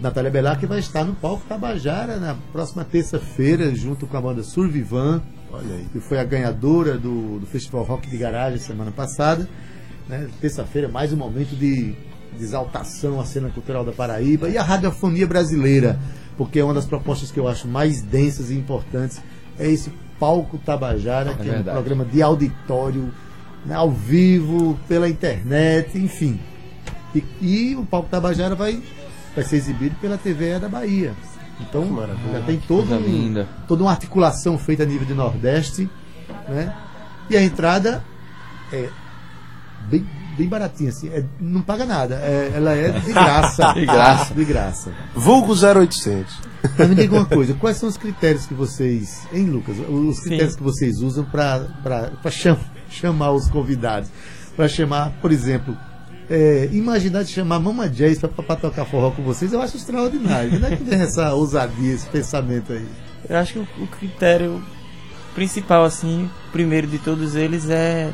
Natália 0.00 0.32
Belar 0.32 0.58
que 0.58 0.66
vai 0.66 0.80
estar 0.80 1.04
no 1.04 1.14
palco 1.14 1.44
Tabajara 1.48 2.16
na 2.16 2.34
próxima 2.50 2.84
terça-feira, 2.84 3.72
junto 3.72 4.04
com 4.04 4.16
a 4.16 4.20
banda 4.20 4.42
Survivan, 4.42 5.22
Olha 5.52 5.76
aí. 5.76 5.86
que 5.92 6.00
foi 6.00 6.18
a 6.18 6.24
ganhadora 6.24 6.98
do, 6.98 7.38
do 7.38 7.46
Festival 7.46 7.84
Rock 7.84 8.10
de 8.10 8.16
Garagem 8.16 8.58
semana 8.58 8.90
passada. 8.90 9.48
Né? 10.08 10.26
Terça-feira, 10.40 10.88
mais 10.88 11.12
um 11.12 11.16
momento 11.16 11.54
de, 11.54 11.92
de 12.36 12.42
exaltação 12.42 13.20
à 13.20 13.24
cena 13.24 13.48
cultural 13.50 13.84
da 13.84 13.92
Paraíba 13.92 14.48
e 14.48 14.58
a 14.58 14.62
radiofonia 14.64 15.24
brasileira, 15.28 16.00
porque 16.36 16.58
é 16.58 16.64
uma 16.64 16.74
das 16.74 16.86
propostas 16.86 17.30
que 17.30 17.38
eu 17.38 17.46
acho 17.46 17.68
mais 17.68 18.02
densas 18.02 18.50
e 18.50 18.54
importantes. 18.54 19.22
É 19.56 19.70
esse 19.70 19.92
palco 20.22 20.56
Tabajara, 20.58 21.34
que 21.34 21.48
é 21.48 21.50
um 21.50 21.54
verdade. 21.56 21.76
programa 21.76 22.04
de 22.04 22.22
auditório, 22.22 23.12
né, 23.66 23.74
ao 23.74 23.90
vivo, 23.90 24.78
pela 24.86 25.08
internet, 25.08 25.98
enfim. 25.98 26.38
E, 27.12 27.24
e 27.40 27.74
o 27.76 27.84
palco 27.84 28.08
Tabajara 28.08 28.54
vai, 28.54 28.80
vai 29.34 29.44
ser 29.44 29.56
exibido 29.56 29.96
pela 30.00 30.16
TV 30.16 30.60
da 30.60 30.68
Bahia. 30.68 31.12
Então, 31.60 31.82
já 32.32 32.40
tem 32.46 32.58
todo 32.68 32.86
um- 32.94 33.46
toda 33.66 33.82
uma 33.82 33.90
articulação 33.90 34.56
feita 34.56 34.84
a 34.84 34.86
nível 34.86 35.06
de 35.06 35.12
Nordeste, 35.14 35.90
né? 36.48 36.72
E 37.28 37.36
a 37.36 37.42
entrada 37.42 38.04
é 38.72 38.88
bem, 39.90 40.06
bem 40.36 40.48
baratinha, 40.48 40.90
assim, 40.90 41.08
é- 41.08 41.24
não 41.40 41.62
paga 41.62 41.84
nada, 41.84 42.16
é- 42.16 42.52
ela 42.54 42.72
é 42.74 42.90
de 42.90 43.12
graça. 43.12 43.72
De 43.74 43.86
graça. 43.86 44.34
De 44.34 44.44
graça. 44.44 44.92
Vulgo 45.14 45.54
0800. 45.54 46.34
Mas 46.78 46.88
me 46.88 46.94
diga 46.94 47.14
uma 47.16 47.24
coisa, 47.24 47.54
quais 47.54 47.76
são 47.76 47.88
os 47.88 47.96
critérios 47.96 48.46
que 48.46 48.54
vocês, 48.54 49.26
hein, 49.32 49.46
Lucas? 49.46 49.76
Os 49.78 50.20
critérios 50.20 50.52
Sim. 50.52 50.58
que 50.58 50.62
vocês 50.62 51.00
usam 51.00 51.24
para 51.24 51.66
cham, 52.30 52.58
chamar 52.88 53.32
os 53.32 53.48
convidados? 53.48 54.08
Para 54.56 54.68
chamar, 54.68 55.10
por 55.20 55.32
exemplo, 55.32 55.76
é, 56.30 56.68
imaginar 56.72 57.24
de 57.24 57.32
chamar 57.32 57.58
Mama 57.58 57.88
Jazz 57.88 58.18
para 58.18 58.56
tocar 58.56 58.84
forró 58.84 59.10
com 59.10 59.22
vocês, 59.22 59.52
eu 59.52 59.60
acho 59.60 59.76
extraordinário. 59.76 60.54
Onde 60.56 60.64
é 60.66 60.76
que 60.76 60.84
vem 60.84 61.00
essa 61.00 61.34
ousadia, 61.34 61.92
esse 61.92 62.06
pensamento 62.08 62.72
aí? 62.72 62.86
Eu 63.28 63.36
acho 63.38 63.52
que 63.54 63.58
o, 63.58 63.84
o 63.84 63.86
critério 63.86 64.62
principal, 65.34 65.84
assim, 65.84 66.30
primeiro 66.52 66.86
de 66.86 66.98
todos 66.98 67.34
eles 67.34 67.68
é 67.68 68.12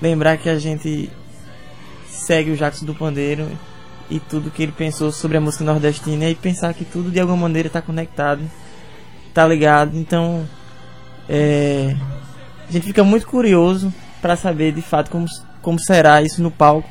lembrar 0.00 0.36
que 0.36 0.48
a 0.48 0.58
gente 0.58 1.10
segue 2.18 2.50
o 2.50 2.56
Jackson 2.56 2.84
do 2.84 2.94
Pandeiro 2.94 3.48
e 4.10 4.18
tudo 4.18 4.50
que 4.50 4.62
ele 4.62 4.72
pensou 4.72 5.12
sobre 5.12 5.36
a 5.36 5.40
música 5.40 5.64
nordestina 5.64 6.28
e 6.28 6.34
pensar 6.34 6.72
que 6.74 6.84
tudo 6.84 7.10
de 7.10 7.20
alguma 7.20 7.36
maneira 7.38 7.68
está 7.68 7.82
conectado, 7.82 8.42
tá 9.34 9.46
ligado. 9.46 9.96
Então, 9.96 10.46
é, 11.28 11.94
a 12.68 12.72
gente 12.72 12.86
fica 12.86 13.04
muito 13.04 13.26
curioso 13.26 13.92
para 14.20 14.36
saber 14.36 14.72
de 14.72 14.82
fato 14.82 15.10
como, 15.10 15.26
como 15.62 15.78
será 15.80 16.22
isso 16.22 16.42
no 16.42 16.50
palco. 16.50 16.88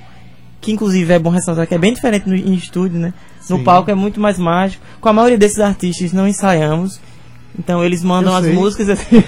Que 0.59 0.71
inclusive 0.71 1.13
é 1.13 1.19
bom 1.19 1.29
ressaltar 1.29 1.67
que 1.67 1.75
é 1.75 1.77
bem 1.77 1.93
diferente 1.93 2.27
no, 2.27 2.35
em 2.35 2.53
estúdio, 2.53 2.99
né? 2.99 3.13
No 3.49 3.57
Sim. 3.57 3.63
palco 3.63 3.91
é 3.91 3.95
muito 3.95 4.19
mais 4.19 4.37
mágico. 4.37 4.83
Com 4.99 5.09
a 5.09 5.13
maioria 5.13 5.37
desses 5.37 5.59
artistas 5.59 6.11
não 6.11 6.27
ensaiamos. 6.27 6.99
Então 7.57 7.83
eles 7.83 8.03
mandam 8.03 8.35
as 8.35 8.45
músicas 8.47 8.89
assim. 8.89 9.17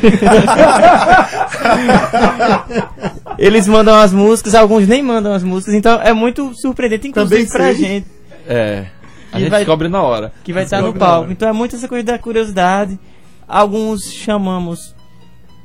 eles 3.38 3.68
mandam 3.68 3.96
as 3.96 4.14
músicas, 4.14 4.56
alguns 4.56 4.88
nem 4.88 5.02
mandam 5.04 5.34
as 5.34 5.44
músicas, 5.44 5.76
então 5.76 6.02
é 6.02 6.14
muito 6.14 6.54
surpreendente, 6.56 7.08
inclusive 7.08 7.46
Também 7.46 7.52
pra 7.52 7.74
gente 7.74 8.08
É. 8.48 8.88
A 9.32 9.40
gente 9.40 9.50
vai- 9.50 9.60
descobre 9.60 9.88
na 9.88 10.02
hora. 10.02 10.34
que 10.44 10.52
vai 10.52 10.64
estar 10.64 10.82
no 10.82 10.94
palco. 10.94 11.32
Então 11.32 11.48
é 11.48 11.54
muito 11.54 11.76
essa 11.76 11.88
coisa 11.88 12.04
da 12.04 12.18
curiosidade. 12.18 13.00
Alguns 13.48 14.12
chamamos 14.12 14.96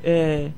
é, 0.03 0.49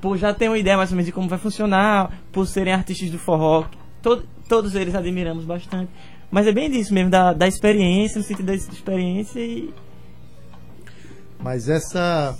por 0.00 0.18
já 0.18 0.34
ter 0.34 0.48
uma 0.48 0.58
ideia 0.58 0.76
mais 0.76 0.90
ou 0.90 0.96
menos 0.96 1.06
de 1.06 1.12
como 1.12 1.28
vai 1.28 1.38
funcionar, 1.38 2.10
por 2.30 2.46
serem 2.46 2.74
artistas 2.74 3.10
do 3.10 3.18
forró. 3.18 3.64
To- 4.02 4.22
todos 4.48 4.74
eles 4.74 4.94
admiramos 4.94 5.44
bastante. 5.46 5.88
Mas 6.30 6.46
é 6.46 6.52
bem 6.52 6.70
disso 6.70 6.92
mesmo, 6.92 7.10
da, 7.10 7.32
da 7.32 7.48
experiência, 7.48 8.18
no 8.18 8.24
sentido 8.24 8.46
da 8.46 8.54
experiência 8.54 9.40
e 9.40 9.72
Mas 11.42 11.68
essa, 11.68 12.36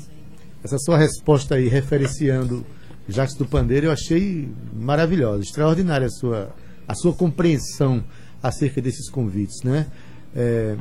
essa 0.62 0.78
sua 0.78 0.96
resposta 0.98 1.54
aí, 1.56 1.68
referenciando 1.68 2.64
Jacques 3.08 3.36
do 3.36 3.44
Pandeiro, 3.44 3.86
eu 3.86 3.92
achei 3.92 4.48
maravilhosa, 4.74 5.42
extraordinária 5.42 6.06
a 6.06 6.10
sua, 6.10 6.54
a 6.86 6.94
sua 6.94 7.12
compreensão 7.12 8.02
acerca 8.42 8.80
desses 8.80 9.08
convites, 9.10 9.62
né? 9.62 9.86
É, 10.34 10.76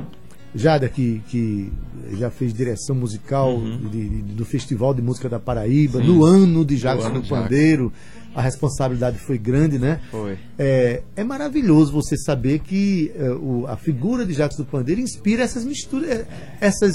Jada, 0.54 0.86
que, 0.86 1.22
que 1.28 1.72
já 2.18 2.30
fez 2.30 2.52
direção 2.52 2.94
musical 2.94 3.58
de- 3.90 4.08
de- 4.08 4.22
do 4.34 4.44
Festival 4.44 4.92
de 4.92 5.00
Música 5.00 5.26
da 5.26 5.40
Paraíba, 5.40 5.98
Sim. 6.00 6.06
no 6.08 6.24
ano 6.26 6.62
de 6.64 6.76
Jacques 6.76 7.04
do 7.06 7.22
de 7.22 7.26
Jacques. 7.28 7.30
Pandeiro, 7.30 7.90
a 8.34 8.42
responsabilidade 8.42 9.18
foi 9.18 9.38
grande, 9.38 9.78
né? 9.78 10.00
Foi. 10.10 10.36
É, 10.58 11.02
é 11.16 11.24
maravilhoso 11.24 11.90
você 11.90 12.18
saber 12.18 12.58
que 12.58 13.10
é, 13.16 13.30
o- 13.30 13.64
a 13.66 13.76
figura 13.78 14.26
de 14.26 14.34
Jacques 14.34 14.58
do 14.58 14.64
Pandeiro 14.66 15.00
inspira 15.00 15.42
essas 15.42 15.64
misturas, 15.64 16.08
é, 16.10 16.26
essas, 16.60 16.92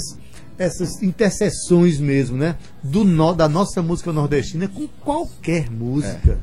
essas 0.58 1.02
interseções 1.02 2.00
mesmo, 2.00 2.36
né? 2.36 2.56
Do 2.82 3.04
nó, 3.04 3.32
da 3.32 3.48
nossa 3.48 3.80
música 3.80 4.12
nordestina 4.12 4.68
com 4.68 4.88
qualquer 5.00 5.70
música. 5.70 6.38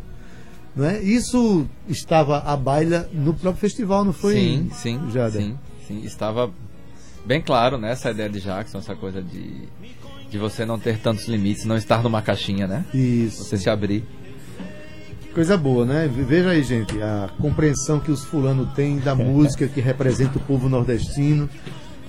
Não 0.75 0.85
é? 0.85 1.01
Isso 1.01 1.67
estava 1.87 2.39
à 2.39 2.55
baila 2.55 3.09
no 3.13 3.33
próprio 3.33 3.61
festival, 3.61 4.03
não 4.03 4.13
foi? 4.13 4.33
sim, 4.35 4.69
sim, 4.73 5.11
Jada? 5.11 5.39
sim, 5.39 5.57
sim. 5.87 6.01
Estava 6.03 6.51
bem 7.25 7.41
claro, 7.41 7.77
né, 7.77 7.91
essa 7.91 8.11
ideia 8.11 8.29
de 8.29 8.39
Jackson, 8.39 8.79
essa 8.79 8.95
coisa 8.95 9.21
de, 9.21 9.67
de 10.29 10.37
você 10.37 10.65
não 10.65 10.77
ter 10.77 10.99
tantos 10.99 11.27
limites, 11.27 11.65
não 11.65 11.77
estar 11.77 12.03
numa 12.03 12.21
caixinha, 12.21 12.67
né? 12.67 12.85
Isso. 12.93 13.43
Você 13.43 13.57
se 13.57 13.69
abrir. 13.69 14.03
Coisa 15.33 15.57
boa, 15.57 15.85
né? 15.85 16.07
Veja 16.07 16.49
aí, 16.49 16.63
gente, 16.63 17.01
a 17.01 17.29
compreensão 17.39 17.99
que 17.99 18.09
os 18.09 18.23
fulanos 18.23 18.73
têm 18.73 18.99
da 18.99 19.13
música 19.15 19.67
que 19.67 19.81
representa 19.81 20.37
o 20.37 20.41
povo 20.41 20.69
nordestino. 20.69 21.49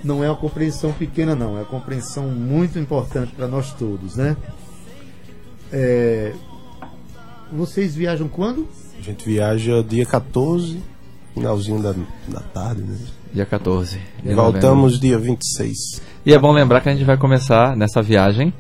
Não 0.04 0.22
é 0.22 0.28
uma 0.30 0.36
compreensão 0.36 0.92
pequena, 0.92 1.34
não. 1.34 1.56
É 1.56 1.60
uma 1.60 1.64
compreensão 1.64 2.28
muito 2.28 2.78
importante 2.78 3.32
para 3.34 3.46
nós 3.48 3.72
todos, 3.72 4.16
né? 4.16 4.36
É, 5.72 6.32
Vocês 7.52 7.94
viajam 7.94 8.28
quando? 8.28 8.68
A 8.98 9.02
gente 9.02 9.24
viaja 9.24 9.82
dia 9.82 10.06
14, 10.06 10.80
finalzinho 11.34 11.82
da, 11.82 11.94
da 12.28 12.40
tarde, 12.40 12.82
né? 12.82 12.96
Dia 13.32 13.46
14. 13.46 14.00
de 14.22 14.34
Voltamos 14.34 14.98
dia 14.98 15.18
26. 15.18 15.76
novembro. 15.92 16.06
E 16.24 16.32
é 16.34 16.38
bom 16.38 16.52
lembrar 16.52 16.80
que 16.80 16.88
a 16.88 16.92
gente 16.92 17.04
vai 17.04 17.16
começar 17.16 17.76
nessa 17.76 18.00
viagem 18.00 18.52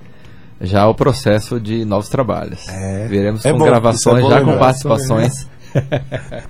já 0.60 0.86
o 0.88 0.94
processo 0.94 1.60
de 1.60 1.84
novos 1.84 2.08
trabalhos. 2.08 2.66
É. 2.68 3.06
Veremos 3.08 3.44
É 3.44 3.52
com 3.52 3.58
bom, 3.58 3.64
gravações, 3.64 4.18
isso 4.18 4.26
é 4.26 4.30
já 4.30 4.40
com 4.40 4.46
lembrar. 4.46 4.58
participações. 4.58 5.48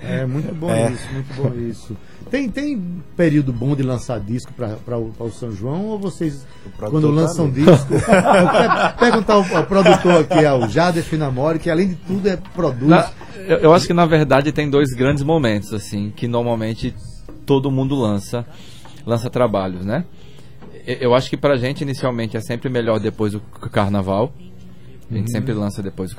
É 0.03 0.25
muito 0.27 0.55
bom 0.55 0.71
É. 0.71 0.91
isso, 0.93 1.13
muito 1.13 1.35
bom 1.35 1.53
isso. 1.59 1.97
Tem, 2.31 2.49
tem 2.49 3.03
período 3.17 3.53
bom 3.53 3.77
de 3.77 3.83
lançar 3.83 4.19
disco 4.19 4.53
para 4.53 4.99
o, 4.99 5.11
pra 5.13 5.25
o 5.27 5.31
São 5.31 5.53
João 5.53 5.87
ou 5.87 5.99
vocês, 5.99 6.45
quando 6.77 7.11
lançam 7.11 7.49
também. 7.49 7.65
disco. 7.65 7.95
Eu 7.95 8.01
quero 8.51 8.99
perguntar 8.99 9.35
ao, 9.35 9.57
ao 9.57 9.65
produtor 9.65 10.23
aqui, 10.23 10.45
ao 10.45 10.69
Jader 10.69 11.05
Finamori, 11.05 11.59
que 11.61 11.71
além 11.71 11.89
de 11.91 11.95
tudo 11.95 12.29
é 12.29 12.37
produz. 12.37 12.89
Na- 12.89 13.11
eu, 13.47 13.59
eu 13.59 13.75
acho 13.75 13.87
que 13.87 13.93
na 13.95 14.07
verdade 14.07 14.51
tem 14.51 14.69
dois 14.69 14.91
grandes 14.91 15.23
momentos 15.23 15.73
assim 15.73 16.13
que 16.15 16.27
normalmente 16.27 16.93
todo 17.45 17.71
mundo 17.71 17.95
lança 17.95 18.45
lança 19.07 19.31
trabalhos, 19.31 19.85
né? 19.85 20.05
Eu, 20.85 20.97
eu 20.97 21.15
acho 21.15 21.31
que 21.31 21.37
pra 21.37 21.57
gente 21.57 21.83
inicialmente 21.83 22.37
é 22.37 22.41
sempre 22.41 22.69
melhor 22.69 22.99
depois 22.99 23.33
do 23.35 23.41
carnaval. 23.71 24.33
A 25.09 25.15
gente 25.15 25.31
sempre 25.31 25.53
lança 25.53 25.81
depois 25.81 26.13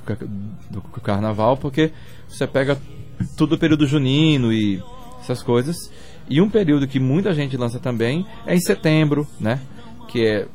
do, 0.70 0.82
carnaval 1.02 1.58
porque 1.58 1.92
você 2.30 2.48
pega 2.48 2.78
tudo 3.36 3.56
o 3.56 3.58
período 3.58 3.86
junino 3.86 4.54
e 4.54 4.82
essas 5.20 5.42
coisas. 5.44 5.76
E 6.30 6.42
um 6.42 6.50
período 6.50 6.88
que 6.88 7.00
muita 7.00 7.34
gente 7.34 7.56
lança 7.56 7.80
também 7.80 8.26
é 8.46 8.56
em 8.56 8.60
setembro, 8.60 9.28
né? 9.40 9.60
Que 10.08 10.26
é 10.26 10.48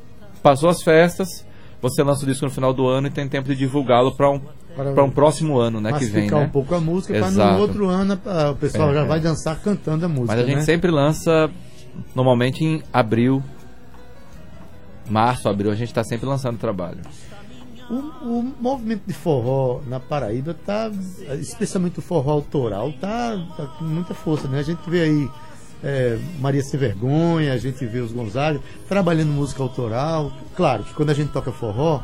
passou 0.43 0.69
as 0.69 0.83
festas, 0.83 1.47
você 1.81 2.03
lança 2.03 2.25
o 2.25 2.27
disco 2.27 2.45
no 2.45 2.51
final 2.51 2.75
do 2.75 2.89
ano 2.89 3.07
e 3.07 3.11
tem 3.11 3.29
tempo 3.29 3.49
de 3.49 3.55
divulgá-lo 3.55 4.13
para 4.13 4.31
um 4.31 4.41
para 4.75 5.05
um 5.05 5.11
próximo 5.11 5.59
ano, 5.59 5.83
né, 5.83 5.93
que 5.93 6.07
vem, 6.07 6.31
né? 6.31 6.37
um 6.39 6.49
pouco 6.49 6.75
a 6.75 6.81
música, 6.81 7.13
para 7.13 7.31
no 7.31 7.59
outro 7.59 7.89
ano 7.89 8.19
o 8.51 8.57
pessoal 8.57 8.91
É, 8.91 8.95
já 8.95 9.05
vai 9.05 9.21
dançar 9.21 9.61
cantando 9.61 10.07
a 10.07 10.09
música. 10.09 10.35
Mas 10.35 10.45
a 10.45 10.47
gente 10.47 10.61
né? 10.61 10.63
sempre 10.63 10.91
lança, 10.91 11.51
normalmente 12.15 12.65
em 12.65 12.83
abril, 12.91 13.43
março, 15.11 15.47
abril, 15.49 15.71
a 15.71 15.75
gente 15.75 15.89
está 15.89 16.03
sempre 16.03 16.27
lançando 16.27 16.57
trabalho. 16.57 17.01
O, 17.93 17.97
o 17.97 18.55
movimento 18.59 19.03
de 19.07 19.13
forró 19.13 19.83
na 19.87 20.01
Paraíba 20.01 20.55
tá, 20.55 20.91
especialmente 21.39 21.99
o 21.99 22.03
forró 22.03 22.33
autoral, 22.33 22.91
tá, 22.93 23.39
tá 23.55 23.67
com 23.67 23.85
muita 23.85 24.15
força, 24.15 24.49
né? 24.49 24.61
A 24.61 24.63
gente 24.63 24.81
vê 24.89 25.03
aí 25.03 25.31
é, 25.85 26.19
Maria 26.41 26.63
Sem 26.63 26.81
Vergonha, 26.81 27.53
a 27.53 27.59
gente 27.59 27.85
vê 27.85 27.99
os 27.99 28.11
Gonzaga 28.11 28.61
trabalhando 28.89 29.29
música 29.29 29.63
autoral. 29.63 30.33
Claro 30.57 30.85
que 30.85 30.95
quando 30.95 31.11
a 31.11 31.15
gente 31.15 31.33
toca 31.33 31.53
forró, 31.53 32.01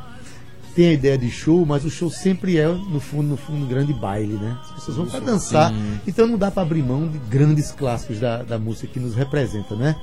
tem 0.75 0.90
a 0.90 0.92
ideia 0.92 1.16
de 1.16 1.30
show, 1.30 1.64
mas 1.64 1.87
o 1.87 1.90
show 1.90 2.11
sempre 2.11 2.59
é, 2.59 2.68
no 2.68 3.00
fundo, 3.00 3.28
no 3.28 3.37
fundo, 3.38 3.64
um 3.64 3.68
grande 3.68 3.95
baile, 3.95 4.35
né? 4.35 4.59
As 4.64 4.73
pessoas 4.73 4.97
vão 4.99 5.07
para 5.07 5.21
dançar, 5.21 5.73
então 6.07 6.26
não 6.26 6.37
dá 6.37 6.50
para 6.50 6.62
abrir 6.62 6.83
mão 6.83 7.09
de 7.09 7.18
grandes 7.18 7.73
clássicos 7.73 8.21
da, 8.21 8.42
da 8.42 8.59
música 8.59 8.87
que 8.87 9.00
nos 9.00 9.14
representa, 9.14 9.75
né? 9.75 9.97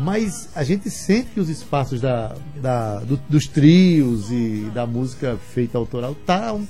Mas 0.00 0.48
a 0.54 0.64
gente 0.64 0.88
sente 0.90 1.28
que 1.34 1.40
os 1.40 1.48
espaços 1.48 2.00
da, 2.00 2.34
da- 2.56 3.00
do- 3.00 3.20
dos 3.28 3.46
trios 3.46 4.30
e 4.30 4.70
da 4.74 4.86
música 4.86 5.36
feita 5.52 5.76
autoral 5.78 6.14
tá 6.26 6.52
um- 6.52 6.66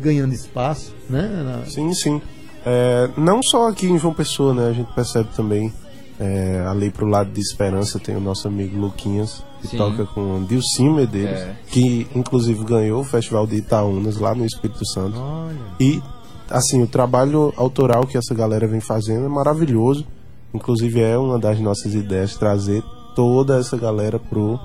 ganhando 0.00 0.32
espaço, 0.34 0.92
né? 1.08 1.28
Na- 1.44 1.66
Sim, 1.66 1.92
sim. 1.94 2.20
É, 2.66 3.08
não 3.16 3.40
só 3.42 3.68
aqui 3.68 3.86
em 3.86 3.98
João 3.98 4.12
Pessoa, 4.14 4.52
né? 4.54 4.68
A 4.68 4.72
gente 4.72 4.92
percebe 4.94 5.28
também. 5.34 5.72
É, 6.20 6.64
ali 6.68 6.90
pro 6.90 7.06
lado 7.06 7.30
de 7.30 7.40
Esperança 7.40 7.96
tem 8.00 8.16
o 8.16 8.20
nosso 8.20 8.48
amigo 8.48 8.76
Luquinhas, 8.76 9.40
que 9.60 9.68
Sim. 9.68 9.76
toca 9.76 10.04
com 10.04 10.42
Dilcim 10.44 10.88
Medeiros, 10.92 11.38
É. 11.38 11.54
que 11.68 12.08
inclusive 12.12 12.64
ganhou 12.64 13.02
o 13.02 13.04
Festival 13.04 13.46
de 13.46 13.54
Itaúnas 13.54 14.16
lá 14.16 14.34
no 14.34 14.44
Espírito 14.44 14.84
Santo. 14.84 15.16
Olha. 15.16 15.54
E, 15.78 16.02
assim, 16.50 16.82
o 16.82 16.88
trabalho 16.88 17.54
autoral 17.56 18.04
que 18.04 18.18
essa 18.18 18.34
galera 18.34 18.66
vem 18.66 18.80
fazendo 18.80 19.26
é 19.26 19.28
maravilhoso. 19.28 20.04
Inclusive, 20.54 21.00
é 21.02 21.16
uma 21.18 21.38
das 21.38 21.58
nossas 21.60 21.94
ideias 21.94 22.36
trazer 22.36 22.82
toda 23.14 23.58
essa 23.58 23.76
galera 23.76 24.18
pro, 24.18 24.58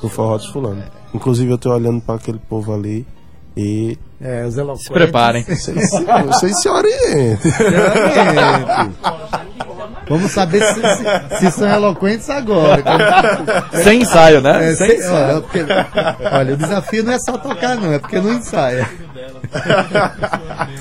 pro 0.00 0.08
Forró 0.08 0.36
dos 0.36 0.46
Fulano. 0.48 0.82
Inclusive, 1.14 1.50
eu 1.50 1.58
tô 1.58 1.72
olhando 1.72 2.00
para 2.00 2.16
aquele 2.16 2.38
povo 2.38 2.72
ali 2.74 3.06
e 3.56 3.98
É, 4.20 4.44
os 4.44 4.56
eloquentes. 4.56 4.86
Se 4.86 4.92
preparem. 4.92 5.42
vocês 5.44 5.90
se, 5.90 6.04
vocês 6.04 6.60
se 6.60 6.68
orientem. 6.68 7.38
Vamos 10.08 10.32
saber 10.32 10.60
se, 10.62 10.74
se- 10.74 11.38
se 11.38 11.50
são 11.52 11.68
eloquentes 11.68 12.28
agora. 12.28 12.82
Sem 13.82 14.02
ensaio, 14.02 14.40
né? 14.40 14.72
É, 14.72 14.74
Sem 14.74 14.96
ensaio. 14.98 15.34
olha, 15.36 15.40
porque- 15.42 15.64
olha, 16.32 16.54
o 16.54 16.56
desafio 16.56 17.04
não 17.04 17.12
é 17.12 17.18
só 17.18 17.38
tocar, 17.38 17.76
não, 17.76 17.92
é 17.92 17.98
porque 17.98 18.20
não 18.20 18.32
ensaia. 18.34 18.88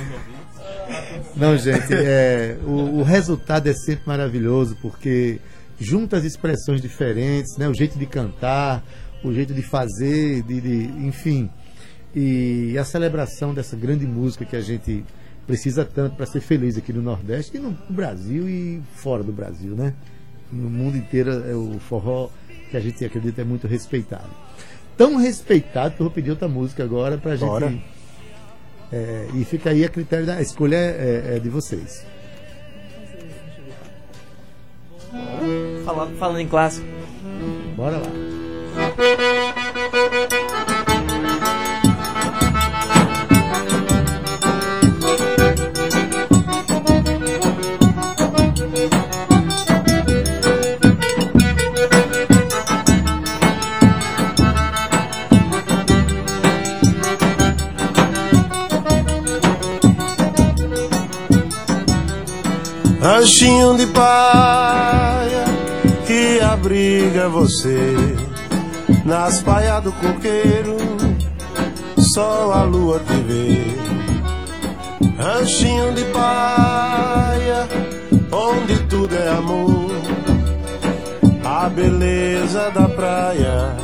Não, 1.39 1.57
gente, 1.57 1.93
é, 1.93 2.57
o, 2.65 2.99
o 2.99 3.03
resultado 3.03 3.67
é 3.67 3.73
sempre 3.73 4.03
maravilhoso, 4.05 4.77
porque 4.81 5.39
junta 5.79 6.17
as 6.17 6.23
expressões 6.25 6.81
diferentes, 6.81 7.57
né, 7.57 7.67
o 7.67 7.73
jeito 7.73 7.97
de 7.97 8.05
cantar, 8.05 8.83
o 9.23 9.31
jeito 9.33 9.53
de 9.53 9.61
fazer, 9.61 10.41
de, 10.43 10.59
de- 10.61 11.05
enfim. 11.05 11.49
E 12.15 12.75
a 12.77 12.83
celebração 12.83 13.53
dessa 13.53 13.75
grande 13.75 14.05
música 14.05 14.43
que 14.43 14.55
a 14.55 14.61
gente 14.61 15.05
precisa 15.45 15.85
tanto 15.85 16.15
para 16.15 16.25
ser 16.25 16.41
feliz 16.41 16.77
aqui 16.77 16.91
no 16.91 17.01
Nordeste 17.01 17.57
e 17.57 17.59
no 17.59 17.71
Brasil 17.89 18.47
e 18.49 18.81
fora 18.95 19.23
do 19.23 19.31
Brasil, 19.31 19.75
né? 19.75 19.93
No 20.51 20.69
mundo 20.69 20.97
inteiro 20.97 21.31
é 21.31 21.53
o 21.55 21.79
forró 21.79 22.29
que 22.69 22.77
a 22.77 22.79
gente 22.79 23.03
acredita 23.05 23.41
é 23.41 23.43
muito 23.45 23.67
respeitado. 23.67 24.29
Tão 24.97 25.15
respeitado 25.15 25.95
que 25.95 26.01
eu 26.01 26.05
vou 26.05 26.13
pedir 26.13 26.31
outra 26.31 26.47
música 26.47 26.83
agora 26.83 27.17
pra 27.17 27.35
gente. 27.35 27.49
É, 28.91 29.27
e 29.35 29.45
fica 29.45 29.69
aí 29.69 29.85
a 29.85 29.89
critério 29.89 30.25
da 30.25 30.35
a 30.35 30.41
escolha 30.41 30.75
é, 30.75 31.35
é 31.35 31.39
de 31.39 31.49
vocês. 31.49 32.05
Falando, 35.85 36.17
falando 36.17 36.39
em 36.39 36.47
clássico. 36.47 36.87
Bora 37.75 37.97
lá. 37.97 39.55
Ranchinho 63.69 63.77
de 63.77 63.93
paia 63.93 65.45
que 66.07 66.41
abriga 66.41 67.29
você 67.29 68.15
nas 69.05 69.43
paias 69.43 69.83
do 69.83 69.91
coqueiro, 69.91 70.77
só 72.13 72.51
a 72.51 72.63
lua 72.63 72.99
te 72.99 73.13
vê. 73.13 73.75
Ranchinho 75.21 75.93
de 75.93 76.03
paia, 76.05 77.67
onde 78.31 78.79
tudo 78.87 79.15
é 79.15 79.29
amor, 79.29 79.91
a 81.45 81.69
beleza 81.69 82.71
da 82.71 82.87
praia 82.87 83.75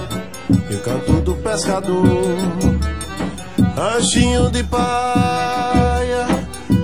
e 0.68 0.74
o 0.74 0.80
canto 0.80 1.22
do 1.22 1.36
pescador. 1.36 2.36
Ranchinho 3.76 4.50
de 4.50 4.64
paia, 4.64 6.26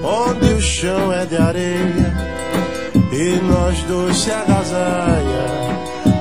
onde 0.03 0.53
o 0.53 0.61
chão 0.61 1.11
é 1.11 1.25
de 1.25 1.37
areia 1.37 2.10
e 3.21 3.39
nós 3.43 3.79
dois 3.83 4.17
se 4.17 4.31
agasalha 4.31 5.45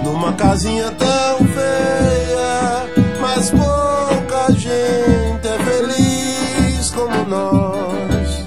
numa 0.05 0.35
casinha 0.35 0.91
tão 0.91 1.39
feia, 1.39 2.87
mas 3.19 3.51
pouca 3.51 4.53
gente 4.53 5.49
é 5.49 5.59
feliz 5.65 6.91
como 6.91 7.25
nós, 7.25 8.45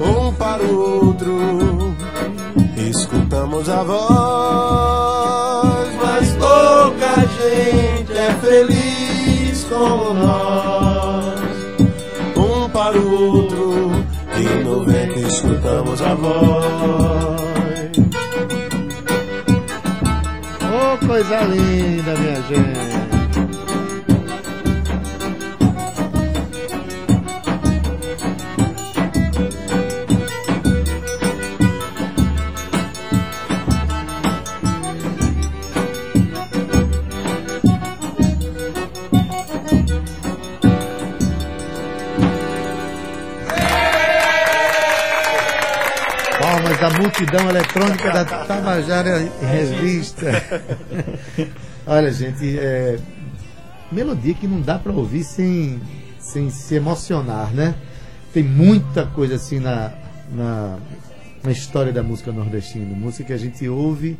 um 0.00 0.34
para 0.34 0.62
o 0.62 1.06
outro 1.06 1.96
escutamos 2.76 3.70
a 3.70 3.84
voz, 3.84 4.00
mas 6.02 6.30
pouca 6.32 7.26
gente 7.38 8.12
é 8.12 8.34
feliz 8.42 9.64
como 9.64 10.12
nós, 10.12 11.40
um 12.36 12.68
para 12.68 12.98
o 12.98 13.34
outro 13.34 14.04
e 14.36 14.44
no 14.62 14.84
vento 14.84 15.18
escutamos 15.20 16.02
a 16.02 16.14
voz. 16.14 17.29
Coisa 21.10 21.40
linda, 21.42 22.14
minha 22.14 22.40
gente. 22.42 22.99
Palmas 46.70 46.78
da 46.78 46.90
multidão 46.90 47.48
eletrônica 47.48 48.10
da 48.12 48.24
Tabajara 48.24 49.28
Revista. 49.40 50.30
Olha, 51.86 52.12
gente, 52.12 52.58
é, 52.58 52.98
melodia 53.90 54.34
que 54.34 54.46
não 54.46 54.60
dá 54.60 54.78
para 54.78 54.92
ouvir 54.92 55.24
sem, 55.24 55.80
sem 56.18 56.50
se 56.50 56.74
emocionar, 56.74 57.52
né? 57.52 57.74
Tem 58.32 58.42
muita 58.42 59.06
coisa 59.06 59.34
assim 59.36 59.58
na, 59.58 59.92
na, 60.32 60.78
na 61.42 61.50
história 61.50 61.92
da 61.92 62.02
música 62.02 62.30
nordestina. 62.30 62.94
Música 62.94 63.24
que 63.24 63.32
a 63.32 63.38
gente 63.38 63.68
ouve 63.68 64.16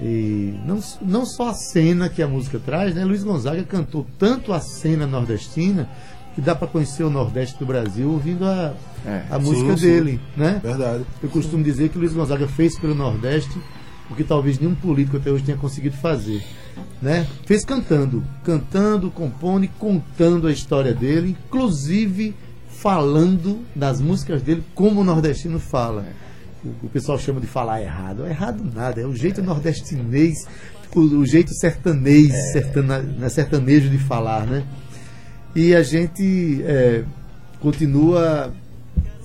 e 0.00 0.58
não, 0.66 0.80
não 1.00 1.24
só 1.24 1.50
a 1.50 1.54
cena 1.54 2.08
que 2.08 2.22
a 2.22 2.28
música 2.28 2.58
traz, 2.58 2.94
né? 2.94 3.04
Luiz 3.04 3.22
Gonzaga 3.22 3.62
cantou 3.64 4.06
tanto 4.18 4.52
a 4.52 4.60
cena 4.60 5.06
nordestina 5.06 5.88
que 6.36 6.40
dá 6.40 6.54
para 6.54 6.68
conhecer 6.68 7.02
o 7.02 7.10
Nordeste 7.10 7.58
do 7.58 7.66
Brasil 7.66 8.08
ouvindo 8.12 8.44
a, 8.44 8.72
É. 9.04 9.24
a 9.30 9.38
música 9.38 9.76
sim. 9.76 9.86
dele, 9.86 10.20
né? 10.36 10.60
Verdade. 10.62 11.04
Eu 11.22 11.28
costumo 11.30 11.64
dizer 11.64 11.88
que 11.88 11.98
Luiz 11.98 12.12
Gonzaga 12.12 12.46
fez 12.46 12.78
pelo 12.78 12.94
Nordeste 12.94 13.58
o 14.10 14.14
que 14.14 14.22
talvez 14.22 14.58
nenhum 14.60 14.74
político 14.74 15.16
até 15.16 15.30
hoje 15.32 15.42
tenha 15.42 15.56
conseguido 15.58 15.96
fazer. 15.96 16.40
Né? 17.02 17.26
Fez 17.46 17.64
cantando, 17.64 18.22
cantando, 18.44 19.10
compondo 19.10 19.64
e 19.64 19.68
contando 19.68 20.46
a 20.46 20.52
história 20.52 20.94
dele, 20.94 21.34
inclusive 21.48 22.34
falando 22.68 23.60
das 23.74 24.00
músicas 24.00 24.42
dele 24.42 24.62
como 24.74 25.00
o 25.00 25.04
nordestino 25.04 25.58
fala. 25.58 26.04
O, 26.64 26.86
o 26.86 26.88
pessoal 26.90 27.18
chama 27.18 27.40
de 27.40 27.46
falar 27.46 27.80
errado. 27.82 28.26
Errado 28.26 28.62
nada, 28.74 29.00
é 29.00 29.06
o 29.06 29.14
jeito 29.16 29.42
nordestinês, 29.42 30.46
o, 30.94 31.00
o 31.00 31.26
jeito 31.26 31.52
sertanês, 31.54 32.30
sertana- 32.52 32.98
né, 33.00 33.28
sertanejo 33.30 33.88
de 33.88 33.98
falar, 33.98 34.46
né? 34.46 34.64
E 35.56 35.74
a 35.74 35.82
gente 35.82 36.62
é, 36.64 37.02
continua 37.60 38.52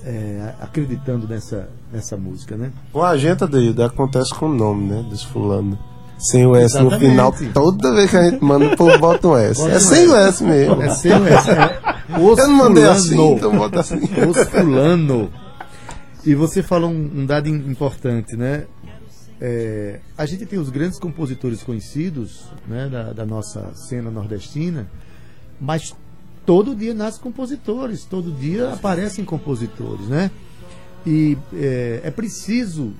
é, 0.04 0.54
acreditando 0.60 1.28
nessa, 1.28 1.68
nessa 1.92 2.16
música, 2.16 2.56
né? 2.56 2.72
O 2.92 3.02
agenda 3.02 3.46
Deildo 3.46 3.84
acontece 3.84 4.34
com 4.34 4.46
o 4.46 4.54
nome, 4.54 4.88
né? 4.88 5.04
Dos 5.08 5.22
fulano. 5.22 5.78
Sem 6.18 6.46
o 6.46 6.54
S 6.56 6.76
Exatamente. 6.76 6.94
no 6.94 7.10
final, 7.10 7.34
toda 7.52 7.94
vez 7.94 8.10
que 8.10 8.16
a 8.16 8.30
gente 8.30 8.42
manda, 8.42 8.66
o 8.66 8.76
povo 8.76 8.96
bota 8.98 9.28
um 9.28 9.36
S. 9.36 9.60
Bota 9.60 9.72
é 9.74 9.76
um 9.76 9.80
sem 9.80 10.08
o 10.08 10.16
S 10.16 10.44
mesmo. 10.44 10.82
É 10.82 10.88
sem 10.90 11.12
o 11.12 11.26
S. 11.26 11.50
É 11.50 12.18
os 12.18 12.38
Eu 12.38 12.48
não 12.48 12.56
mandei 12.56 12.84
fulano. 12.84 12.98
assim, 12.98 13.32
então 13.34 13.56
bota 13.56 13.80
assim. 13.80 13.96
Os 13.96 14.48
fulano. 14.48 15.30
E 16.24 16.34
você 16.34 16.62
falou 16.62 16.90
um, 16.90 17.10
um 17.16 17.26
dado 17.26 17.48
im- 17.48 17.68
importante, 17.70 18.36
né? 18.36 18.64
É, 19.40 19.98
a 20.16 20.24
gente 20.24 20.46
tem 20.46 20.58
os 20.60 20.70
grandes 20.70 20.98
compositores 21.00 21.62
conhecidos 21.64 22.44
né, 22.68 22.88
da, 22.88 23.12
da 23.12 23.26
nossa 23.26 23.72
cena 23.74 24.08
nordestina, 24.08 24.86
mas 25.60 25.92
todo 26.44 26.74
dia 26.74 26.94
nascem 26.94 27.20
compositores, 27.22 28.04
todo 28.04 28.32
dia 28.32 28.72
aparecem 28.72 29.24
compositores, 29.24 30.06
né? 30.06 30.30
E 31.06 31.36
é, 31.54 32.00
é 32.04 32.10
preciso 32.10 32.92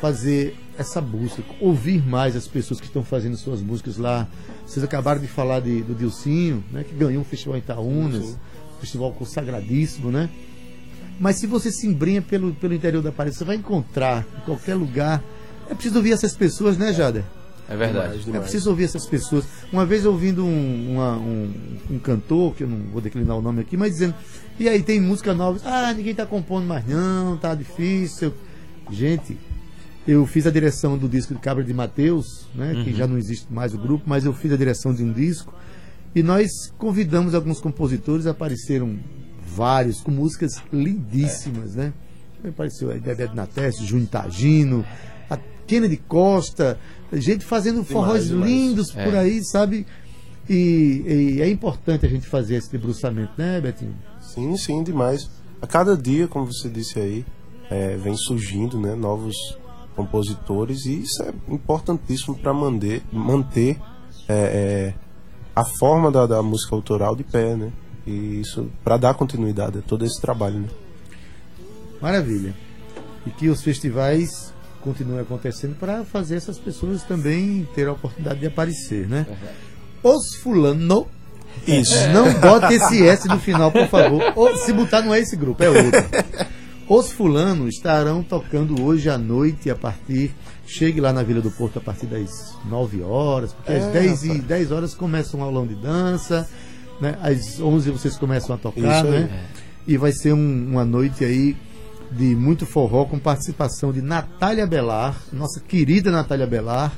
fazer 0.00 0.56
essa 0.76 1.00
busca, 1.00 1.42
ouvir 1.60 2.04
mais 2.04 2.34
as 2.34 2.48
pessoas 2.48 2.80
que 2.80 2.86
estão 2.86 3.04
fazendo 3.04 3.36
suas 3.36 3.60
músicas 3.60 3.96
lá. 3.96 4.28
Vocês 4.66 4.84
acabaram 4.84 5.20
de 5.20 5.28
falar 5.28 5.60
de, 5.60 5.82
do 5.82 5.94
Dilcinho, 5.94 6.64
né, 6.72 6.84
que 6.84 6.94
ganhou 6.94 7.22
um 7.22 7.24
festival 7.24 7.56
em 7.56 7.60
Itaúnas, 7.60 8.22
um 8.76 8.80
festival 8.80 9.12
consagradíssimo, 9.12 10.10
né? 10.10 10.28
Mas 11.18 11.36
se 11.36 11.46
você 11.46 11.70
se 11.70 11.86
embrenha 11.86 12.20
pelo, 12.20 12.52
pelo 12.54 12.74
interior 12.74 13.02
da 13.02 13.12
Paraíba, 13.12 13.36
você 13.36 13.44
vai 13.44 13.56
encontrar 13.56 14.26
em 14.36 14.40
qualquer 14.44 14.74
lugar. 14.74 15.22
É 15.70 15.74
preciso 15.74 15.96
ouvir 15.96 16.12
essas 16.12 16.36
pessoas, 16.36 16.76
né, 16.76 16.92
Jader? 16.92 17.24
É 17.68 17.76
verdade. 17.76 18.18
É 18.36 18.40
preciso 18.40 18.70
ouvir 18.70 18.84
essas 18.84 19.06
pessoas. 19.06 19.44
Uma 19.72 19.86
vez 19.86 20.04
ouvindo 20.04 20.44
um, 20.44 20.92
uma- 20.92 21.16
um, 21.16 21.52
um 21.92 21.98
cantor, 21.98 22.54
que 22.54 22.62
eu 22.64 22.68
não 22.68 22.78
vou 22.92 23.00
declinar 23.00 23.36
o 23.36 23.42
nome 23.42 23.60
aqui, 23.62 23.76
mas 23.76 23.92
dizendo, 23.94 24.14
e 24.58 24.68
aí 24.68 24.82
tem 24.82 25.00
música 25.00 25.32
nova? 25.32 25.58
Ah, 25.64 25.92
ninguém 25.94 26.14
tá 26.14 26.26
compondo 26.26 26.66
mais 26.66 26.86
não, 26.86 27.36
tá 27.38 27.54
difícil. 27.54 28.32
Gente, 28.90 29.38
eu 30.06 30.26
fiz 30.26 30.46
a 30.46 30.50
direção 30.50 30.98
do 30.98 31.08
disco 31.08 31.32
de 31.34 31.40
Cabra 31.40 31.64
de 31.64 31.72
Mateus, 31.72 32.46
né, 32.54 32.82
que 32.84 32.92
já 32.94 33.06
não 33.06 33.16
existe 33.16 33.46
mais 33.50 33.72
o 33.72 33.78
grupo, 33.78 34.04
mas 34.06 34.26
eu 34.26 34.34
fiz 34.34 34.52
a 34.52 34.56
direção 34.56 34.92
de 34.94 35.02
um 35.02 35.10
disco 35.10 35.52
e 36.14 36.22
nós 36.22 36.70
convidamos 36.76 37.34
alguns 37.34 37.60
compositores, 37.60 38.26
apareceram 38.26 38.98
vários 39.56 40.00
com 40.02 40.10
músicas 40.10 40.62
lindíssimas, 40.70 41.74
né? 41.74 41.92
Apareceu 42.46 42.90
aí 42.90 43.00
Bebeto 43.00 43.34
Nates, 43.34 43.78
Júnior 43.78 44.08
Tagino, 44.10 44.84
Kennedy 45.66 45.96
Costa, 45.96 46.78
gente 47.12 47.44
fazendo 47.44 47.84
forróis 47.84 48.28
demais. 48.28 48.50
lindos 48.50 48.90
por 48.90 49.14
É. 49.14 49.18
aí, 49.18 49.44
sabe? 49.44 49.86
E, 50.48 51.36
e 51.36 51.42
é 51.42 51.48
importante 51.48 52.04
a 52.04 52.08
gente 52.08 52.26
fazer 52.26 52.56
esse 52.56 52.70
debruçamento, 52.70 53.32
né, 53.38 53.60
Betinho? 53.60 53.94
Sim, 54.20 54.56
sim, 54.56 54.82
demais. 54.82 55.30
A 55.62 55.66
cada 55.66 55.96
dia, 55.96 56.28
como 56.28 56.46
você 56.46 56.68
disse 56.68 56.98
aí, 56.98 57.24
é, 57.70 57.96
vem 57.96 58.14
surgindo 58.16 58.78
né, 58.78 58.94
novos 58.94 59.34
compositores 59.96 60.84
e 60.86 61.02
isso 61.02 61.22
é 61.22 61.32
importantíssimo 61.52 62.36
para 62.36 62.52
manter, 62.52 63.02
manter 63.12 63.78
é, 64.28 64.34
é, 64.92 64.94
a 65.56 65.64
forma 65.78 66.10
da, 66.10 66.26
da 66.26 66.42
música 66.42 66.74
autoral 66.74 67.14
de 67.16 67.24
pé, 67.24 67.56
né? 67.56 67.72
E 68.06 68.40
isso 68.40 68.70
para 68.82 68.96
dar 68.98 69.14
continuidade 69.14 69.78
a 69.78 69.82
todo 69.82 70.04
esse 70.04 70.20
trabalho, 70.20 70.58
né? 70.60 70.68
Maravilha. 72.00 72.54
E 73.26 73.30
que 73.30 73.48
os 73.48 73.62
festivais 73.62 74.52
continuem 74.84 75.20
acontecendo 75.20 75.74
para 75.74 76.04
fazer 76.04 76.36
essas 76.36 76.58
pessoas 76.58 77.02
também 77.02 77.66
ter 77.74 77.88
a 77.88 77.92
oportunidade 77.92 78.40
de 78.40 78.46
aparecer, 78.46 79.08
né? 79.08 79.26
Os 80.02 80.36
fulano. 80.36 81.06
Isso. 81.66 82.08
Não 82.08 82.32
bote 82.40 82.74
esse 82.74 83.06
S 83.06 83.26
no 83.26 83.38
final, 83.40 83.72
por 83.72 83.88
favor. 83.88 84.20
Ou, 84.36 84.56
se 84.58 84.72
botar 84.72 85.00
não 85.02 85.14
é 85.14 85.20
esse 85.20 85.34
grupo, 85.36 85.62
é 85.62 85.70
outro. 85.70 86.04
Os 86.88 87.10
fulano 87.12 87.66
estarão 87.68 88.22
tocando 88.22 88.82
hoje 88.82 89.08
à 89.08 89.16
noite 89.16 89.70
a 89.70 89.74
partir. 89.74 90.34
Chegue 90.66 91.00
lá 91.00 91.12
na 91.12 91.22
Vila 91.22 91.40
do 91.40 91.50
Porto 91.50 91.78
a 91.78 91.80
partir 91.80 92.06
das 92.06 92.54
9 92.68 93.02
horas, 93.02 93.52
porque 93.52 93.72
às 93.72 93.84
É, 93.84 93.90
10, 93.92 94.24
e 94.24 94.38
10 94.38 94.72
horas 94.72 94.94
começa 94.94 95.36
um 95.36 95.42
aulão 95.42 95.66
de 95.66 95.74
dança, 95.74 96.48
né? 97.00 97.16
às 97.22 97.60
11 97.60 97.90
vocês 97.90 98.16
começam 98.16 98.54
a 98.54 98.58
tocar, 98.58 99.04
né? 99.04 99.28
E 99.86 99.96
vai 99.98 100.10
ser 100.12 100.32
um- 100.32 100.68
uma 100.70 100.84
noite 100.84 101.22
aí 101.24 101.54
de 102.16 102.34
muito 102.36 102.64
forró 102.66 103.04
com 103.04 103.18
participação 103.18 103.92
de 103.92 104.00
Natália 104.02 104.66
Belar, 104.66 105.16
nossa 105.32 105.60
querida 105.60 106.10
Natália 106.10 106.46
Belar, 106.46 106.92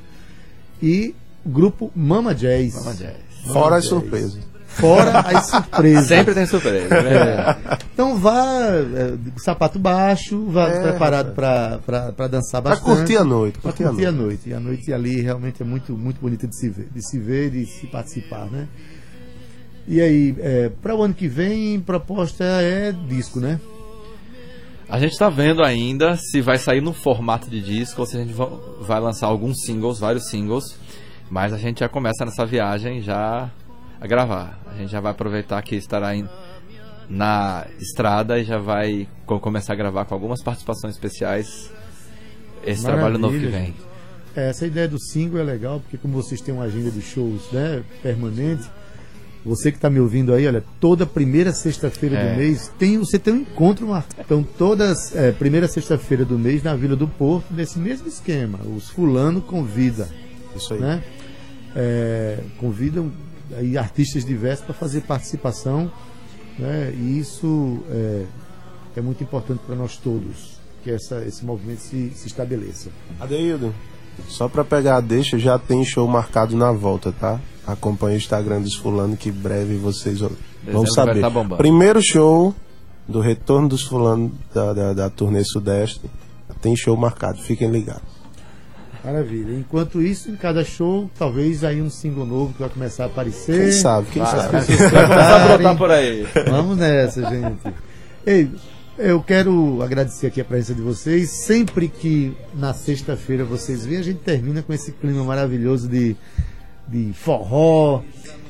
e 0.82 1.14
o 1.44 1.48
grupo 1.48 1.90
Mama 1.94 2.34
Jazz. 2.34 2.74
Mama 2.74 2.94
Jazz. 2.94 3.16
Fora 3.52 3.76
as 3.76 3.84
surpresas. 3.86 4.38
Fora 4.66 5.20
as 5.20 5.46
surpresas. 5.50 6.06
Sempre 6.06 6.34
tem 6.34 6.44
surpresa. 6.46 6.94
é 6.94 7.02
verdade. 7.02 7.58
Então 7.94 8.18
vá 8.18 8.44
é, 8.74 9.14
sapato 9.38 9.78
baixo, 9.78 10.44
vá 10.50 10.68
É, 10.68 10.82
preparado 10.82 11.32
para 11.34 11.78
dançar 12.28 12.60
Pra 12.60 12.72
bastante. 12.72 12.96
curtir 12.96 13.16
a 13.16 13.24
noite. 13.24 13.54
Pra 13.58 13.70
Curtir 13.72 13.84
a 13.84 13.88
curtir 13.88 14.06
a 14.06 14.12
noite. 14.12 14.26
noite. 14.26 14.50
E 14.50 14.54
a 14.54 14.60
noite 14.60 14.92
ali 14.92 15.20
realmente 15.22 15.62
é 15.62 15.64
muito, 15.64 15.92
muito 15.96 16.20
bonita 16.20 16.46
de 16.46 16.54
se 16.58 16.68
ver, 16.68 16.88
de 16.94 17.02
se 17.08 17.18
ver 17.18 17.46
e 17.54 17.60
de 17.60 17.66
se 17.66 17.86
participar, 17.86 18.46
né? 18.50 18.66
E 19.88 20.00
aí, 20.00 20.34
é, 20.40 20.68
para 20.82 20.94
o 20.96 21.02
ano 21.02 21.14
que 21.14 21.28
vem, 21.28 21.80
proposta 21.80 22.42
é 22.44 22.92
disco, 23.08 23.38
né? 23.40 23.58
A 24.88 25.00
gente 25.00 25.18
tá 25.18 25.28
vendo 25.28 25.64
ainda 25.64 26.16
se 26.16 26.40
vai 26.40 26.58
sair 26.58 26.80
no 26.80 26.92
formato 26.92 27.50
de 27.50 27.60
disco 27.60 28.00
ou 28.02 28.06
se 28.06 28.16
a 28.16 28.20
gente 28.20 28.32
va- 28.32 28.50
vai 28.80 29.00
lançar 29.00 29.26
alguns 29.26 29.62
singles, 29.64 29.98
vários 29.98 30.28
singles. 30.30 30.78
Mas 31.28 31.52
a 31.52 31.58
gente 31.58 31.80
já 31.80 31.88
começa 31.88 32.24
nessa 32.24 32.46
viagem 32.46 33.02
já 33.02 33.50
a 34.00 34.06
gravar. 34.06 34.60
A 34.66 34.74
gente 34.76 34.90
já 34.92 35.00
vai 35.00 35.10
aproveitar 35.10 35.60
que 35.62 35.74
estará 35.74 36.14
em- 36.14 36.28
na 37.10 37.66
estrada 37.80 38.38
e 38.38 38.44
já 38.44 38.58
vai 38.58 39.08
co- 39.26 39.40
começar 39.40 39.72
a 39.72 39.76
gravar 39.76 40.04
com 40.04 40.14
algumas 40.14 40.42
participações 40.42 40.94
especiais 40.94 41.70
esse 42.64 42.82
trabalho 42.84 43.18
novo 43.18 43.34
que 43.34 43.44
Maravilha, 43.46 43.72
vem. 44.34 44.44
Essa 44.44 44.66
ideia 44.66 44.86
do 44.86 45.00
single 45.00 45.40
é 45.40 45.44
legal, 45.44 45.80
porque 45.80 45.96
como 45.96 46.14
vocês 46.14 46.40
têm 46.40 46.54
uma 46.54 46.64
agenda 46.64 46.90
de 46.90 47.00
shows 47.00 47.50
né, 47.52 47.82
permanente, 48.02 48.68
você 49.46 49.70
que 49.70 49.78
está 49.78 49.88
me 49.88 50.00
ouvindo 50.00 50.34
aí, 50.34 50.46
olha, 50.46 50.62
toda 50.80 51.06
primeira 51.06 51.52
sexta-feira 51.52 52.16
É. 52.18 52.32
do 52.32 52.36
mês 52.38 52.70
tem, 52.78 52.98
você 52.98 53.18
tem 53.18 53.32
um 53.32 53.38
encontro 53.38 53.86
marcado. 53.86 54.20
Então, 54.24 54.42
toda 54.42 54.92
é, 55.14 55.30
primeira 55.32 55.68
sexta-feira 55.68 56.24
do 56.24 56.38
mês 56.38 56.62
na 56.62 56.74
Vila 56.74 56.96
do 56.96 57.06
Porto, 57.06 57.46
nesse 57.54 57.78
mesmo 57.78 58.08
esquema. 58.08 58.58
Os 58.76 58.90
fulano 58.90 59.40
convida, 59.40 60.08
Isso 60.56 60.74
aí. 60.74 60.80
né? 60.80 61.02
É, 61.74 62.38
convidam 62.58 63.12
aí 63.56 63.78
artistas 63.78 64.24
diversos 64.24 64.64
para 64.64 64.74
fazer 64.74 65.02
participação, 65.02 65.90
né? 66.58 66.92
E 66.96 67.18
isso 67.18 67.78
é, 67.90 68.24
é 68.96 69.00
muito 69.00 69.22
importante 69.22 69.60
para 69.66 69.76
nós 69.76 69.96
todos, 69.96 70.58
que 70.82 70.90
essa, 70.90 71.22
esse 71.26 71.44
movimento 71.44 71.80
se, 71.80 72.10
se 72.14 72.26
estabeleça. 72.26 72.88
Adeildo, 73.20 73.74
só 74.28 74.48
pra 74.48 74.64
pegar 74.64 74.96
a 74.96 75.00
deixa, 75.00 75.38
já 75.38 75.58
tem 75.58 75.84
show 75.84 76.06
marcado 76.08 76.56
na 76.56 76.72
volta, 76.72 77.12
tá? 77.12 77.40
Acompanhe 77.66 78.16
o 78.16 78.18
Instagram 78.18 78.60
dos 78.62 78.74
fulano 78.76 79.16
que 79.16 79.30
breve 79.30 79.76
vocês 79.76 80.20
vão 80.20 80.30
vai 80.64 80.86
saber. 80.86 81.20
tá. 81.20 81.30
Primeiro 81.56 82.00
show 82.02 82.54
do 83.08 83.20
retorno 83.20 83.68
dos 83.68 83.82
fulano 83.82 84.32
da, 84.54 84.72
da, 84.72 84.92
da 84.92 85.10
turnê 85.10 85.44
Sudeste. 85.44 86.00
Tem 86.60 86.74
show 86.76 86.96
marcado, 86.96 87.38
fiquem 87.42 87.70
ligados. 87.70 88.16
Maravilha. 89.04 89.56
Enquanto 89.56 90.02
isso, 90.02 90.30
em 90.30 90.36
cada 90.36 90.64
show, 90.64 91.08
talvez 91.16 91.62
aí 91.62 91.80
um 91.80 91.88
single 91.90 92.26
novo 92.26 92.52
que 92.54 92.60
vai 92.60 92.68
começar 92.68 93.04
a 93.04 93.06
aparecer. 93.06 93.60
Quem 93.60 93.72
sabe, 93.72 94.06
quem 94.10 94.22
As 94.22 94.30
sabe. 94.30 94.50
pessoas 94.50 94.78
Vai 94.78 94.90
começar 94.90 95.06
a 95.06 95.08
cantarem. 95.38 95.56
brotar 95.58 95.76
por 95.76 95.90
aí. 95.92 96.26
Vamos 96.50 96.76
nessa, 96.76 97.22
gente. 97.30 97.74
Ei, 98.26 98.50
eu 98.98 99.22
quero 99.22 99.82
agradecer 99.82 100.26
aqui 100.26 100.40
a 100.40 100.44
presença 100.44 100.74
de 100.74 100.82
vocês. 100.82 101.30
Sempre 101.30 101.88
que 101.88 102.36
na 102.54 102.72
sexta-feira 102.72 103.44
vocês 103.44 103.84
vêm, 103.84 103.98
a 103.98 104.02
gente 104.02 104.20
termina 104.20 104.62
com 104.62 104.72
esse 104.72 104.92
clima 104.92 105.22
maravilhoso 105.24 105.88
de, 105.88 106.16
de 106.88 107.12
forró. 107.12 108.02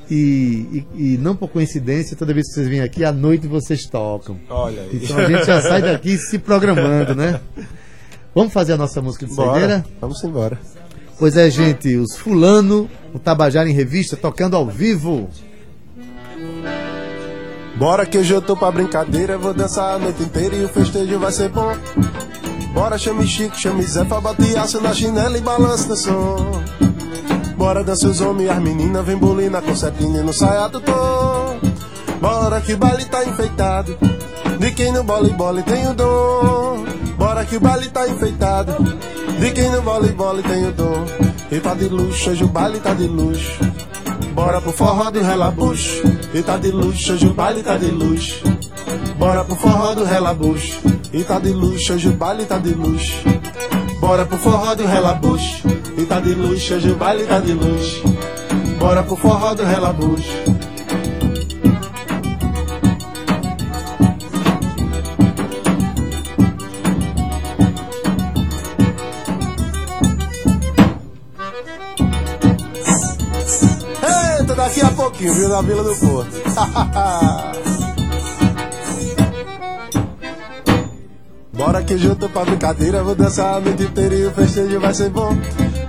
E, 0.09 0.85
e, 0.95 1.15
e 1.15 1.19
não 1.19 1.35
por 1.35 1.49
coincidência, 1.49 2.17
toda 2.17 2.33
vez 2.33 2.47
que 2.47 2.55
vocês 2.55 2.69
vêm 2.69 2.81
aqui, 2.81 3.05
à 3.05 3.11
noite 3.11 3.49
vocês 3.49 3.87
tocam. 3.87 4.39
Olha 4.49 4.83
aí. 4.83 5.01
Então 5.03 5.19
a 5.19 5.29
gente 5.29 5.45
já 5.45 5.61
sai 5.61 5.83
daqui 5.83 6.17
se 6.17 6.39
programando, 6.39 7.15
né? 7.15 7.41
Vamos 8.33 8.53
fazer 8.53 8.75
a 8.75 8.77
nossa 8.77 9.03
música 9.03 9.27
de 9.27 9.35
saideira? 9.35 9.85
Vamos 10.01 10.23
embora. 10.23 10.61
Pois 11.19 11.37
é, 11.37 11.51
gente, 11.51 11.97
os 11.97 12.17
Fulano, 12.17 12.89
o 13.15 13.19
Tabajara 13.19 13.69
em 13.69 13.73
Revista, 13.73 14.17
tocando 14.17 14.55
ao 14.55 14.67
vivo. 14.67 15.29
Bora 17.79 18.07
que 18.07 18.17
hoje 18.17 18.33
eu 18.33 18.41
tô 18.41 18.57
pra 18.57 18.71
brincadeira, 18.71 19.37
vou 19.37 19.53
dançar 19.53 19.95
a 19.95 19.99
noite 19.99 20.23
inteira 20.23 20.57
e 20.57 20.65
o 20.65 20.69
festejo 20.69 21.19
vai 21.19 21.31
ser 21.31 21.51
bom. 21.51 21.77
Bora, 22.73 22.97
chame 22.97 23.27
Chico, 23.27 23.55
chame 23.59 23.83
Zé, 23.83 24.03
pra 24.05 24.19
bater 24.19 24.57
aço 24.59 24.81
na 24.81 24.95
chinela 24.95 25.37
e 25.37 25.43
balança 25.43 25.89
no 25.89 25.97
som. 25.97 26.63
Bora 27.55 27.85
dança 27.85 28.09
os 28.09 28.21
homens 28.23 28.49
e 28.49 28.51
as 28.51 28.63
meninas, 28.63 29.05
vem 29.05 29.17
bolina 29.17 29.61
com 29.61 29.77
cetina 29.77 30.23
no 30.23 30.33
saia 30.33 30.69
do 30.69 30.81
tom. 30.81 31.59
Bora 32.19 32.63
que 32.63 32.73
o 32.73 32.79
baile 32.79 33.05
tá 33.05 33.23
enfeitado, 33.27 33.99
de 34.59 34.71
quem 34.71 34.91
no 34.93 35.05
bole 35.05 35.31
bole 35.35 35.63
tem 35.63 35.87
o 35.87 35.95
dom. 35.95 36.83
Bora 37.19 37.45
que 37.45 37.57
o 37.57 37.61
baile 37.61 37.91
tá 37.91 38.09
enfeitado, 38.09 38.73
de 39.39 39.51
quem 39.51 39.71
no 39.71 39.83
bole 39.83 40.09
bole 40.13 40.43
tem 40.43 40.67
o 40.67 40.73
dom. 40.73 41.05
E 41.53 41.61
tá 41.61 41.75
de 41.75 41.89
luxo, 41.89 42.31
hoje 42.31 42.43
o 42.43 42.49
baile 42.49 42.81
tá 42.81 42.95
de 42.95 43.07
luxo. 43.07 43.59
Bora 44.37 44.61
pro 44.61 44.71
forró 44.71 45.11
do 45.11 45.23
relabucho, 45.23 46.03
e 46.35 46.43
tá 46.43 46.59
de 46.59 46.71
luxo, 46.71 47.15
hoje 47.15 47.27
o 47.27 47.33
baile 47.33 47.63
tá 47.63 47.79
de 47.79 47.87
luxo. 47.87 48.43
Bora 49.19 49.43
pro 49.43 49.57
forró 49.57 49.95
do 49.95 50.05
relabucho, 50.05 50.79
e 51.11 51.25
tá 51.25 51.39
de 51.39 51.49
luxo, 51.49 51.95
hoje 51.95 52.09
o 52.09 52.13
baile 52.13 52.45
tá 52.45 52.59
de 52.59 52.75
luxo. 52.75 53.15
Bora 53.99 54.27
pro 54.27 54.37
forró 54.37 54.75
do 54.75 54.87
relabucho, 54.87 55.67
e 55.97 56.05
tá 56.05 56.21
de 56.21 56.35
luxo, 56.35 56.75
hoje 56.75 56.91
o 56.91 56.97
baile 56.97 57.25
tá 57.25 57.39
de 57.39 57.55
luxo. 57.55 58.03
Bora 58.79 59.03
pro 59.03 59.17
forró 59.17 59.55
do 59.55 59.65
relabucho. 59.65 60.56
Viu, 75.25 75.49
na 75.49 75.63
Vila 75.63 75.83
do 75.83 75.97
Porto. 75.97 76.31
Bora 81.53 81.83
que 81.83 81.97
junto 81.97 82.29
pra 82.29 82.45
brincadeira, 82.45 83.03
vou 83.03 83.15
dançar 83.15 83.55
a 83.55 83.61
noite 83.61 83.85
inteira 83.85 84.15
e 84.15 84.27
o 84.27 84.31
festejo 84.31 84.79
vai 84.79 84.93
ser 84.93 85.09
bom. 85.09 85.35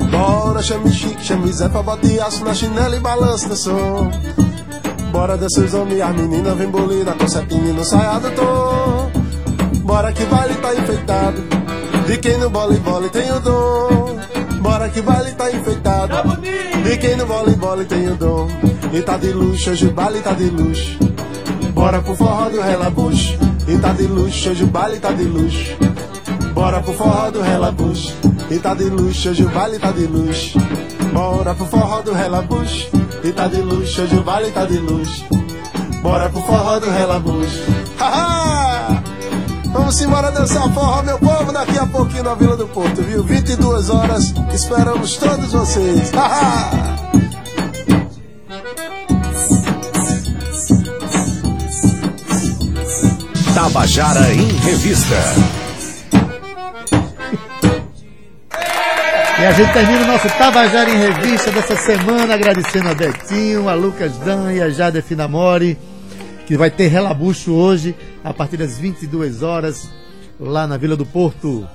Bora, 0.09 0.63
chame 0.63 0.89
chique, 0.89 1.21
chame 1.23 1.51
Zé 1.51 1.67
pra 1.67 1.83
botar 1.83 2.25
aço 2.25 2.45
na 2.45 2.53
chinela 2.53 2.95
e 2.95 2.99
balança 2.99 3.49
no 3.49 3.55
som. 3.55 4.09
Bora 5.11 5.35
dançar 5.35 5.65
os 5.65 5.73
homens 5.73 5.97
e 5.97 6.01
as 6.01 6.15
meninas, 6.15 6.57
vem 6.57 6.69
bolina 6.69 7.11
com 7.13 7.27
setinho 7.27 7.73
no 7.73 7.83
saia 7.83 8.17
do 8.19 8.31
tom. 8.31 9.11
Bora 9.83 10.13
que 10.13 10.23
baile 10.25 10.55
tá 10.55 10.73
enfeitado, 10.73 11.43
de 12.07 12.17
quem 12.17 12.37
no 12.37 12.49
voleibol 12.49 13.09
tem 13.09 13.29
o 13.31 13.39
dom. 13.41 14.17
Bora 14.61 14.89
que 14.89 15.01
baile 15.01 15.31
tá 15.33 15.51
enfeitado, 15.51 16.13
de 16.83 16.97
quem 16.97 17.17
no 17.17 17.25
voleibol 17.25 17.83
tem 17.83 18.07
o 18.09 18.15
dom. 18.15 18.47
E 18.93 19.01
tá 19.01 19.17
de 19.17 19.31
luxo, 19.31 19.71
hoje 19.71 19.87
o 19.87 19.91
baile 19.91 20.21
tá 20.21 20.31
de 20.31 20.45
luxo. 20.45 20.97
Bora 21.73 22.01
pro 22.01 22.15
forró 22.15 22.49
do 22.49 22.61
relabucho, 22.61 23.37
e 23.67 23.77
tá 23.77 23.91
de 23.91 24.07
luxo, 24.07 24.49
hoje 24.49 24.63
o 24.63 24.67
baile 24.67 24.99
tá 24.99 25.11
de 25.11 25.23
luxo. 25.23 25.77
Bora 26.53 26.81
pro 26.81 26.93
forró 26.93 27.29
do 27.29 27.41
relabucho, 27.41 28.13
e 28.49 28.57
tá 28.57 28.73
de 28.73 28.85
luxo, 28.85 29.29
hoje 29.29 29.43
o 29.43 29.49
baile 29.49 29.77
tá 29.77 29.91
de 29.91 30.07
luxo. 30.07 30.59
Bora 31.13 31.53
pro 31.53 31.65
forró 31.65 32.01
do 32.01 32.13
relabucho, 32.13 32.89
e 33.23 33.31
tá 33.31 33.47
de 33.47 33.61
luxo, 33.61 34.01
hoje 34.01 34.15
o 34.15 34.23
baile 34.23 34.51
tá 34.51 34.65
de 34.65 34.77
luxo. 34.77 35.25
Bora 36.01 36.29
pro 36.29 36.41
forró 36.41 36.79
do 36.79 36.89
relabucho. 36.89 37.63
Haha! 37.99 39.03
Vamos 39.71 40.01
embora 40.01 40.31
dançar 40.31 40.73
forró, 40.73 41.03
meu 41.03 41.19
povo, 41.19 41.51
daqui 41.51 41.77
a 41.77 41.85
pouquinho 41.85 42.23
na 42.23 42.35
Vila 42.35 42.55
do 42.55 42.67
Porto, 42.67 43.01
viu? 43.03 43.23
22 43.23 43.89
horas, 43.89 44.33
esperamos 44.53 45.17
todos 45.17 45.51
vocês. 45.51 46.11
Haha! 46.11 47.06
Tabajara 53.67 54.33
em 54.33 54.47
Revista. 54.59 55.15
E 59.39 59.45
a 59.45 59.51
gente 59.51 59.73
termina 59.73 60.03
o 60.03 60.07
nosso 60.07 60.29
Tabajara 60.29 60.89
em 60.89 60.97
Revista 60.97 61.51
dessa 61.51 61.75
semana, 61.75 62.33
agradecendo 62.33 62.87
a 62.87 62.93
Betinho, 62.93 63.67
a 63.67 63.73
Lucas 63.73 64.13
Dan 64.19 64.53
e 64.53 64.61
a 64.61 64.69
Jade 64.69 65.01
Finamori, 65.01 65.77
que 66.45 66.55
vai 66.55 66.71
ter 66.71 66.87
relabucho 66.87 67.51
hoje, 67.51 67.93
a 68.23 68.33
partir 68.33 68.55
das 68.55 68.77
22 68.77 69.43
horas, 69.43 69.89
lá 70.39 70.65
na 70.65 70.77
Vila 70.77 70.95
do 70.95 71.05
Porto. 71.05 71.67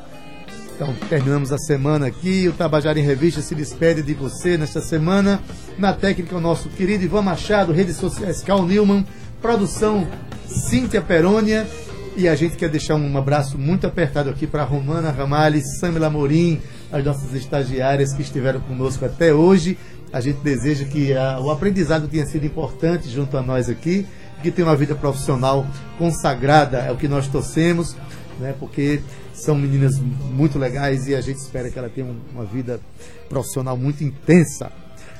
Então, 0.74 0.94
terminamos 1.10 1.52
a 1.52 1.58
semana 1.58 2.06
aqui. 2.06 2.48
O 2.48 2.54
Tabajara 2.54 2.98
em 2.98 3.04
Revista 3.04 3.42
se 3.42 3.54
despede 3.54 4.00
de 4.00 4.14
você 4.14 4.56
nesta 4.56 4.80
semana. 4.80 5.42
Na 5.76 5.92
técnica, 5.92 6.34
o 6.34 6.40
nosso 6.40 6.70
querido 6.70 7.04
Ivan 7.04 7.20
Machado, 7.20 7.70
redes 7.70 7.96
sociais 7.96 8.40
Cal 8.40 8.62
Newman, 8.62 9.06
produção 9.42 10.08
Cíntia 10.52 11.00
Perônia. 11.00 11.66
E 12.14 12.28
a 12.28 12.34
gente 12.34 12.56
quer 12.56 12.68
deixar 12.68 12.94
um 12.94 13.16
abraço 13.16 13.56
muito 13.58 13.86
apertado 13.86 14.28
aqui 14.28 14.46
para 14.46 14.64
Romana 14.64 15.10
Ramales, 15.10 15.78
Samila 15.78 16.10
Morim, 16.10 16.60
as 16.92 17.02
nossas 17.02 17.32
estagiárias 17.32 18.12
que 18.12 18.20
estiveram 18.20 18.60
conosco 18.60 19.04
até 19.04 19.32
hoje. 19.32 19.78
A 20.12 20.20
gente 20.20 20.40
deseja 20.40 20.84
que 20.84 21.14
a, 21.16 21.40
o 21.40 21.50
aprendizado 21.50 22.06
tenha 22.08 22.26
sido 22.26 22.44
importante 22.44 23.08
junto 23.08 23.38
a 23.38 23.42
nós 23.42 23.70
aqui, 23.70 24.06
que 24.42 24.50
tenha 24.50 24.68
uma 24.68 24.76
vida 24.76 24.94
profissional 24.94 25.66
consagrada, 25.96 26.78
é 26.80 26.92
o 26.92 26.96
que 26.96 27.08
nós 27.08 27.28
torcemos, 27.28 27.96
né? 28.38 28.54
porque 28.60 29.00
são 29.32 29.54
meninas 29.54 29.98
muito 29.98 30.58
legais 30.58 31.06
e 31.06 31.14
a 31.14 31.20
gente 31.22 31.38
espera 31.38 31.70
que 31.70 31.78
ela 31.78 31.88
tenha 31.88 32.06
um- 32.06 32.18
uma 32.34 32.44
vida 32.44 32.78
profissional 33.26 33.74
muito 33.74 34.04
intensa. 34.04 34.70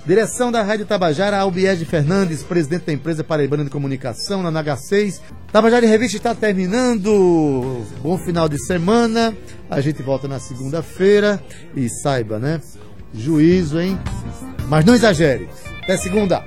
Direção 0.05 0.51
da 0.51 0.65
Rádio 0.65 0.85
Tabajara, 0.85 1.39
Albiege 1.39 1.85
Fernandes, 1.85 2.43
presidente 2.43 2.87
da 2.87 2.93
empresa 2.93 3.23
Paraibana 3.23 3.63
de 3.63 3.71
Comunicação, 3.71 4.43
na 4.43 4.51
NH6. 4.51 5.21
Tabajara 5.53 5.87
em 5.87 5.89
Revista 5.89 6.17
está 6.17 6.35
terminando. 6.35 7.85
Bom 8.03 8.19
final 8.19 8.49
de 8.49 8.59
semana. 8.67 9.33
A 9.71 9.81
gente 9.81 10.03
volta 10.03 10.27
na 10.27 10.41
segunda-feira. 10.41 11.41
E 11.77 11.89
saiba, 11.89 12.41
né? 12.41 12.61
Juízo, 13.15 13.81
hein? 13.81 13.97
Mas 14.69 14.85
não 14.85 14.95
exagere. 14.95 15.49
Até 15.85 15.97
segunda. 15.97 16.45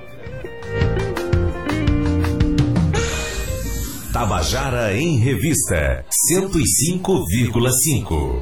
Tabajara 4.12 4.98
em 4.98 5.18
Revista 5.18 6.04
105,5. 6.32 8.42